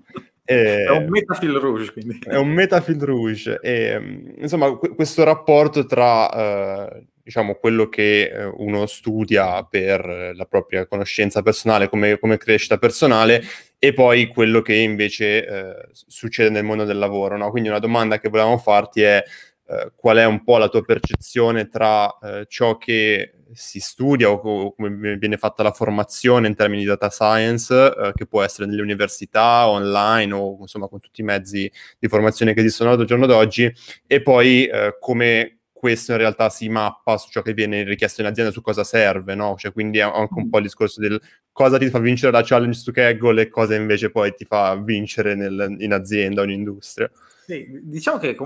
[0.45, 2.19] È un metafil rouge, quindi.
[2.23, 3.59] È un metafil rouge.
[3.61, 6.89] E, insomma, qu- questo rapporto tra...
[6.89, 12.77] Eh, diciamo, quello che eh, uno studia per la propria conoscenza personale come, come crescita
[12.77, 13.41] personale
[13.79, 17.35] e poi quello che invece eh, succede nel mondo del lavoro.
[17.35, 17.49] No?
[17.49, 19.23] Quindi una domanda che volevamo farti è
[19.67, 24.75] eh, qual è un po' la tua percezione tra eh, ciò che si studia o,
[24.75, 28.81] come viene fatta la formazione in termini di data science, eh, che può essere nelle
[28.81, 33.73] università, online o insomma con tutti i mezzi di formazione che esistono al giorno d'oggi,
[34.05, 38.27] e poi eh, come questo in realtà si mappa su ciò che viene richiesto in
[38.27, 39.55] azienda, su cosa serve, no?
[39.55, 42.79] Cioè, quindi è anche un po' il discorso del cosa ti fa vincere la challenge
[42.79, 47.09] su Kaggle e cosa invece poi ti fa vincere nel, in azienda o in industria.
[47.45, 48.37] Sì, diciamo che il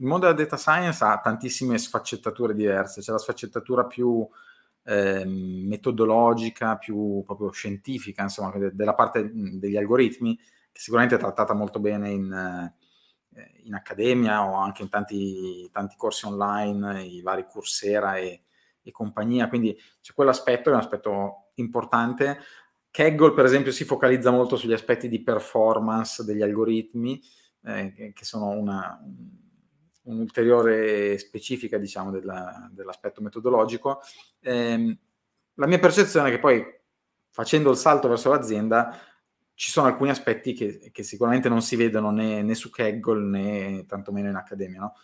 [0.00, 4.26] mondo della data science ha tantissime sfaccettature diverse, c'è la sfaccettatura più
[4.84, 11.80] eh, metodologica, più proprio scientifica, insomma, della parte degli algoritmi, che sicuramente è trattata molto
[11.80, 12.32] bene in,
[13.34, 18.42] eh, in accademia o anche in tanti, tanti corsi online, i vari Coursera e,
[18.82, 22.38] e compagnia, quindi c'è quell'aspetto che è un aspetto importante.
[22.90, 27.20] Kaggle, per esempio, si focalizza molto sugli aspetti di performance degli algoritmi,
[27.64, 28.98] eh, che sono una,
[30.08, 34.00] un'ulteriore specifica, diciamo, della, dell'aspetto metodologico.
[34.40, 34.98] Eh,
[35.54, 36.64] la mia percezione è che poi,
[37.30, 38.98] facendo il salto verso l'azienda,
[39.54, 43.84] ci sono alcuni aspetti che, che sicuramente non si vedono né, né, su Kaggle né
[43.86, 44.80] tantomeno in accademia.
[44.80, 44.94] No?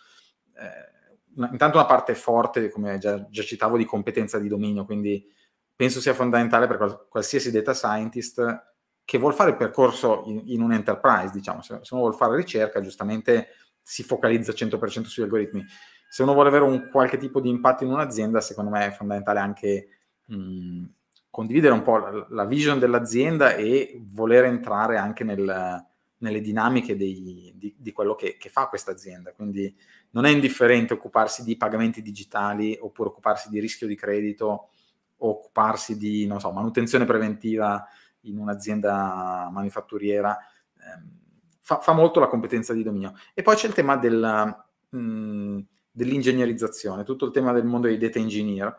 [0.57, 5.29] Eh, intanto una parte forte, come già, già, citavo, di competenza di dominio, quindi
[5.75, 10.61] penso sia fondamentale per qual- qualsiasi data scientist che vuol fare il percorso in, in
[10.61, 13.49] un enterprise, diciamo, se, se, uno vuole fare ricerca, giustamente
[13.87, 15.63] si focalizza 100% sugli algoritmi.
[16.09, 19.39] Se uno vuole avere un qualche tipo di impatto in un'azienda, secondo me è fondamentale
[19.39, 19.87] anche
[20.25, 20.85] mh,
[21.29, 25.85] condividere un po' la, la, vision dell'azienda e voler entrare anche nel,
[26.17, 29.33] nelle dinamiche dei, di, di, quello che, che fa questa azienda.
[29.33, 29.75] Quindi
[30.11, 34.69] non è indifferente occuparsi di pagamenti digitali oppure occuparsi di rischio di credito
[35.17, 37.85] occuparsi di, so, manutenzione preventiva
[38.21, 40.37] in un'azienda manifatturiera.
[40.37, 41.23] Eh,
[41.65, 43.13] fa, fa, molto la competenza di dominio.
[43.33, 44.55] E poi c'è il tema del,
[44.89, 45.59] mh,
[45.91, 48.77] dell'ingegnerizzazione, tutto il tema del mondo dei data engineer,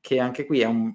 [0.00, 0.94] che anche qui è un,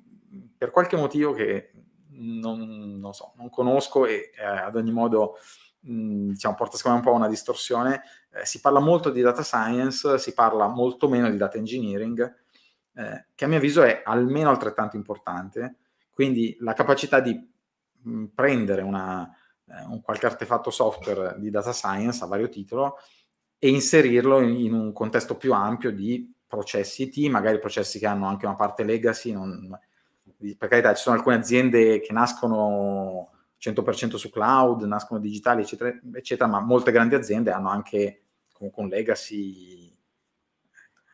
[0.57, 1.73] per qualche motivo che
[2.09, 5.35] non, non, so, non conosco e eh, ad ogni modo
[5.81, 8.01] mh, diciamo, porta secondo me un po' a una distorsione.
[8.33, 12.35] Eh, si parla molto di data science, si parla molto meno di data engineering,
[12.95, 15.75] eh, che a mio avviso è almeno altrettanto importante.
[16.09, 17.39] Quindi la capacità di
[18.01, 19.31] mh, prendere una,
[19.69, 22.97] eh, un qualche artefatto software di data science a vario titolo
[23.59, 28.27] e inserirlo in, in un contesto più ampio di processi IT, magari processi che hanno
[28.27, 29.77] anche una parte legacy, non,
[30.57, 36.49] per carità, ci sono alcune aziende che nascono 100% su cloud, nascono digitali, eccetera, eccetera,
[36.49, 38.21] ma molte grandi aziende hanno anche
[38.53, 39.95] comunque un legacy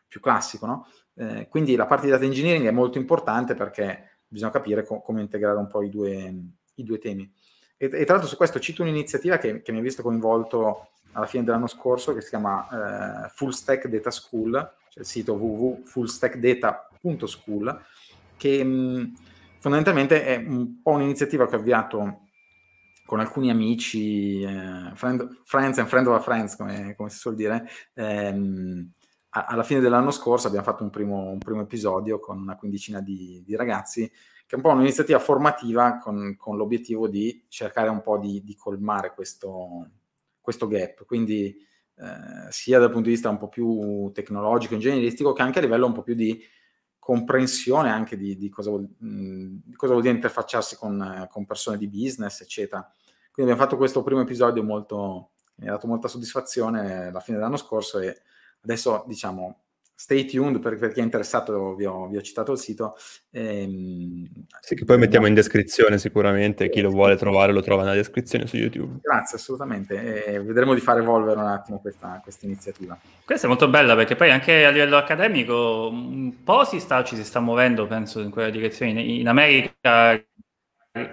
[0.06, 0.86] più classico, no?
[1.16, 5.20] eh, quindi la parte di data engineering è molto importante perché bisogna capire co- come
[5.20, 6.34] integrare un po' i due,
[6.74, 7.32] i due temi.
[7.76, 11.26] E, e, tra l'altro su questo cito un'iniziativa che, che mi ha visto coinvolto alla
[11.26, 14.52] fine dell'anno scorso che si chiama eh, Full Stack Data School,
[14.88, 17.84] cioè il sito www.fullstackdata.school,
[18.36, 19.12] che mh,
[19.58, 22.20] fondamentalmente è un po' un'iniziativa che ho avviato
[23.06, 27.68] con alcuni amici, eh, friend, friends and friend of friends, come, come si suol dire,
[27.94, 28.90] ehm,
[29.30, 33.00] a, alla fine dell'anno scorso abbiamo fatto un primo, un primo episodio con una quindicina
[33.00, 34.10] di, di, ragazzi,
[34.46, 38.54] che è un po' un'iniziativa formativa con, con l'obiettivo di cercare un po' di, di
[38.54, 39.90] colmare questo,
[40.40, 41.04] questo gap.
[41.06, 41.56] Quindi
[41.96, 45.86] eh, sia dal punto di vista un po' più tecnologico, ingegneristico, che anche a livello
[45.86, 46.42] un po' più di
[46.98, 51.78] comprensione anche di, di, cosa, vuol, mh, di cosa, vuol, dire interfacciarsi con, con, persone
[51.78, 52.80] di business, eccetera.
[53.30, 57.56] Quindi abbiamo fatto questo primo episodio molto, mi ha dato molta soddisfazione alla fine dell'anno
[57.56, 58.22] scorso e
[58.62, 59.63] adesso diciamo
[59.96, 62.96] stay tuned per, per chi è interessato, vi ho, vi ho citato il sito.
[63.30, 64.26] Ehm,
[64.60, 68.46] sì, che poi mettiamo in descrizione sicuramente, chi lo vuole trovare lo trova nella descrizione
[68.46, 68.98] su YouTube.
[69.00, 70.24] Grazie, assolutamente.
[70.24, 72.98] E vedremo di far evolvere un attimo questa, questa, iniziativa.
[73.24, 77.16] Questa è molto bella perché poi anche a livello accademico un po' si sta, ci
[77.16, 79.00] si sta muovendo, penso, in quella direzione.
[79.00, 80.20] In America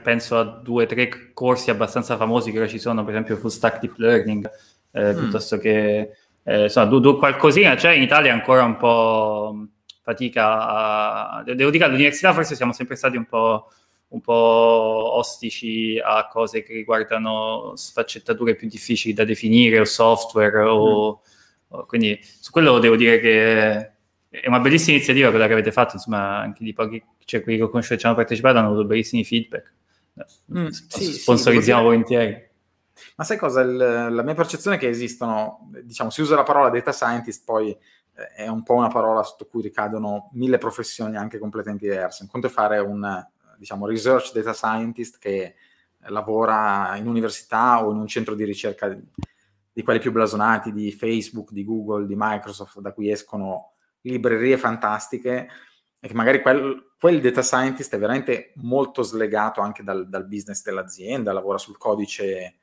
[0.03, 3.49] penso a due o tre corsi abbastanza famosi che ora ci sono, per esempio Full
[3.49, 4.49] Stack Deep Learning,
[4.91, 5.17] eh, mm.
[5.17, 6.11] piuttosto che
[6.43, 9.67] eh, insomma, du, du, qualcosina c'è, in Italia ancora un po'
[10.01, 11.43] fatica a...
[11.43, 13.71] Devo dire che all'università forse siamo sempre stati un po',
[14.09, 21.21] un po' ostici a cose che riguardano sfaccettature più difficili da definire o software o,
[21.21, 21.77] mm.
[21.77, 23.91] o quindi su quello devo dire che
[24.31, 27.65] è una bellissima iniziativa quella che avete fatto, insomma, anche di pochi, cioè quelli che
[27.65, 29.73] ho conosciuto che ci hanno partecipato hanno avuto bellissimi feedback.
[30.57, 32.49] Mm, sì, sponsorizziamo sì, volentieri.
[33.15, 33.61] Ma sai cosa?
[33.61, 37.69] Il, la mia percezione è che esistono, diciamo, si usa la parola data scientist, poi
[37.69, 42.23] eh, è un po' una parola sotto cui ricadono mille professioni anche completamente diverse.
[42.23, 43.25] Un conto è fare un,
[43.57, 45.55] diciamo, research data scientist che
[46.07, 49.01] lavora in università o in un centro di ricerca di,
[49.71, 55.47] di quelli più blasonati di Facebook, di Google, di Microsoft, da cui escono librerie fantastiche
[55.99, 60.63] e che magari quel, quel, data scientist è veramente molto slegato anche dal, dal, business
[60.63, 62.60] dell'azienda, lavora sul codice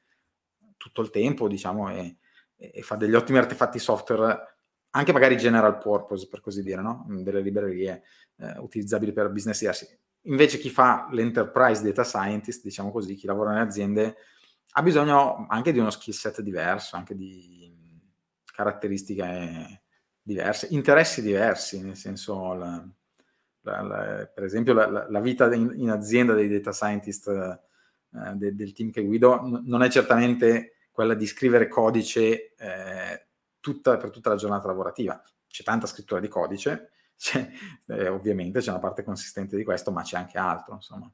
[0.78, 2.16] tutto il tempo, diciamo, e,
[2.56, 4.56] e, fa degli ottimi artefatti software,
[4.90, 7.04] anche magari general purpose, per così dire, no?
[7.08, 8.02] delle librerie
[8.36, 9.98] eh, utilizzabili per business diversi.
[10.22, 14.16] Invece chi fa l'enterprise data scientist, diciamo così, chi lavora nelle aziende,
[14.72, 17.74] ha bisogno anche di uno skill set diverso, anche di
[18.44, 19.82] caratteristiche
[20.20, 22.86] diverse, interessi diversi, nel senso, la,
[23.62, 27.66] la, la, per esempio, la, vita in, in, azienda dei data scientist
[28.14, 33.26] eh, de, del team che guido n- non è certamente quella di scrivere codice eh,
[33.60, 35.22] tutta, per tutta la giornata lavorativa.
[35.46, 37.48] C'è tanta scrittura di codice, c'è,
[37.86, 41.10] eh, ovviamente c'è una parte consistente di questo, ma c'è anche altro, insomma.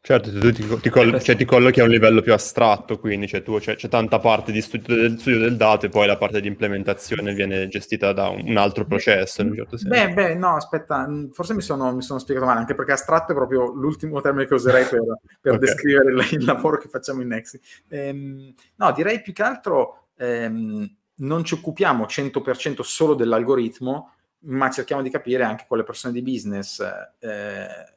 [0.00, 3.42] Certo, tu ti, ti, coll- cioè, ti, collochi a un livello più astratto, quindi cioè,
[3.42, 6.40] tu, c'è, c'è, tanta parte di studio del, studio del, dato e poi la parte
[6.40, 9.42] di implementazione viene gestita da un, un altro processo.
[9.42, 9.94] In un certo senso.
[9.94, 13.32] Beh, beh, no, aspetta, mm, forse mi sono, mi sono, spiegato male, anche perché astratto
[13.32, 15.02] è proprio l'ultimo termine che userei per,
[15.42, 15.66] per okay.
[15.66, 17.60] descrivere il, il, lavoro che facciamo in Nexi.
[17.88, 24.14] Ehm, no, direi più che altro ehm, non ci occupiamo 100% solo dell'algoritmo,
[24.44, 26.80] ma cerchiamo di capire anche con le persone di business.
[27.18, 27.96] Eh,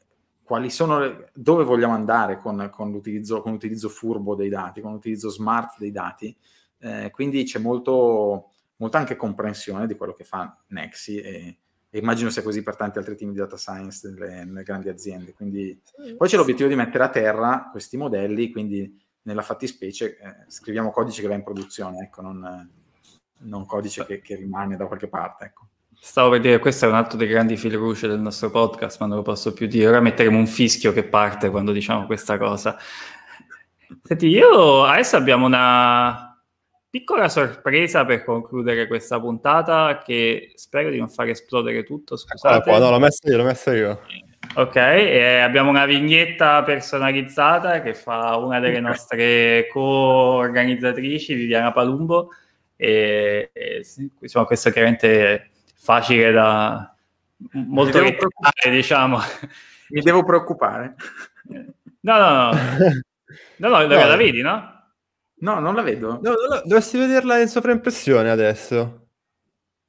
[0.51, 5.29] quali sono, dove vogliamo andare con, con, l'utilizzo, con, l'utilizzo, furbo dei dati, con l'utilizzo
[5.29, 6.35] smart dei dati.
[6.79, 11.57] Eh, quindi c'è molto, molta anche comprensione di quello che fa Nexi e,
[11.89, 15.33] e, immagino sia così per tanti altri team di data science nelle, nelle grandi aziende.
[15.33, 15.81] Quindi,
[16.17, 21.21] poi c'è l'obiettivo di mettere a terra questi modelli, quindi nella fattispecie eh, scriviamo codice
[21.21, 22.69] che va in produzione, ecco, non,
[23.37, 25.45] non codice che, che, rimane da qualche parte.
[25.45, 25.67] Ecco.
[26.03, 29.05] Stavo per dire, questo è un altro dei grandi fil rouge del nostro podcast, ma
[29.05, 29.87] non lo posso più dire.
[29.87, 32.75] Ora metteremo un fischio che parte quando diciamo questa cosa.
[34.01, 36.41] Senti, io adesso abbiamo una
[36.89, 42.71] piccola sorpresa per concludere questa puntata che spero di non far esplodere tutto, scusate.
[42.71, 44.01] Ah, no, l'ho messa io, l'ho messa io.
[44.55, 52.29] Ok, e abbiamo una vignetta personalizzata che fa una delle nostre co-organizzatrici, Viviana Palumbo,
[52.75, 53.85] e, e
[54.19, 55.51] insomma, questo chiaramente
[55.81, 56.95] facile da
[57.53, 59.19] molto rettare, diciamo.
[59.89, 60.95] Mi devo preoccupare.
[62.01, 62.51] No, no, no.
[63.61, 63.87] No, no, no.
[63.87, 64.71] la vedi, no?
[65.35, 66.19] No, non la vedo.
[66.21, 69.07] No, no, dovresti vederla in sovraimpressione adesso.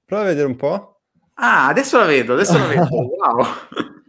[0.05, 1.01] Prova a vedere un po'.
[1.34, 2.86] Ah, adesso la vedo, adesso la vedo.
[2.93, 3.47] Wow.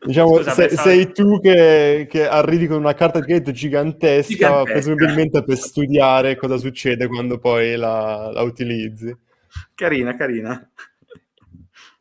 [0.05, 0.89] Diciamo, Scusa, se, pensavo...
[0.89, 6.35] sei tu che, che, arrivi con una carta di credito gigantesca, gigantesca, presumibilmente per studiare
[6.35, 9.15] cosa succede quando poi la, la utilizzi.
[9.73, 10.69] Carina, carina.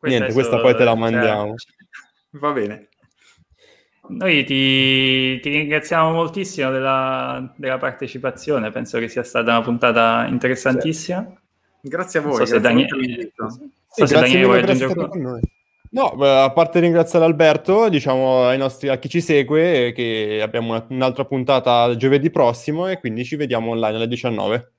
[0.03, 1.55] Niente, questa poi te la mandiamo.
[1.55, 1.73] Cioè,
[2.39, 2.87] va bene.
[4.05, 11.25] Noi ti, ti ringraziamo moltissimo della, della, partecipazione, penso che sia stata una puntata interessantissima.
[11.81, 11.87] Sì.
[11.87, 12.35] Grazie a voi.
[12.35, 15.39] So se Daniele, so se Daniele vuole aggiungere qualcosa.
[15.91, 20.85] No, a parte ringraziare Alberto, diciamo ai nostri, a chi ci segue che abbiamo una,
[20.89, 24.71] un'altra puntata giovedì prossimo e quindi ci vediamo online alle 19.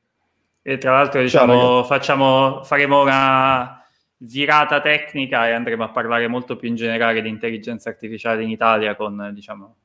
[0.62, 3.83] E tra l'altro diciamo, facciamo, faremo una
[4.24, 8.96] virata tecnica e andremo a parlare molto più in generale di intelligenza artificiale in Italia
[8.96, 9.76] con, diciamo,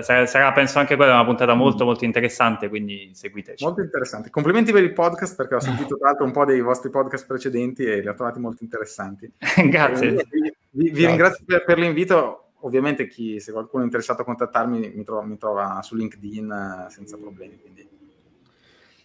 [0.00, 1.58] sarà, sarà penso anche quella una puntata mm.
[1.58, 3.64] molto molto interessante, quindi seguiteci.
[3.64, 4.30] Molto interessante.
[4.30, 7.84] Complimenti per il podcast perché ho sentito tra l'altro un po' dei vostri podcast precedenti
[7.84, 9.30] e li ho trovati molto interessanti.
[9.68, 10.10] Grazie.
[10.10, 11.06] Vi, vi, vi Grazie.
[11.06, 12.42] ringrazio per, per, l'invito.
[12.62, 16.90] Ovviamente chi, se qualcuno è interessato a contattarmi mi trova, mi trova su LinkedIn eh,
[16.90, 17.56] senza problemi.
[17.60, 17.88] Quindi.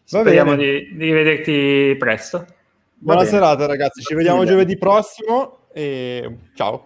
[0.04, 2.48] Speriamo di, di rivederti presto.
[3.04, 6.86] Buona serata ragazzi, ci vediamo giovedì prossimo e ciao.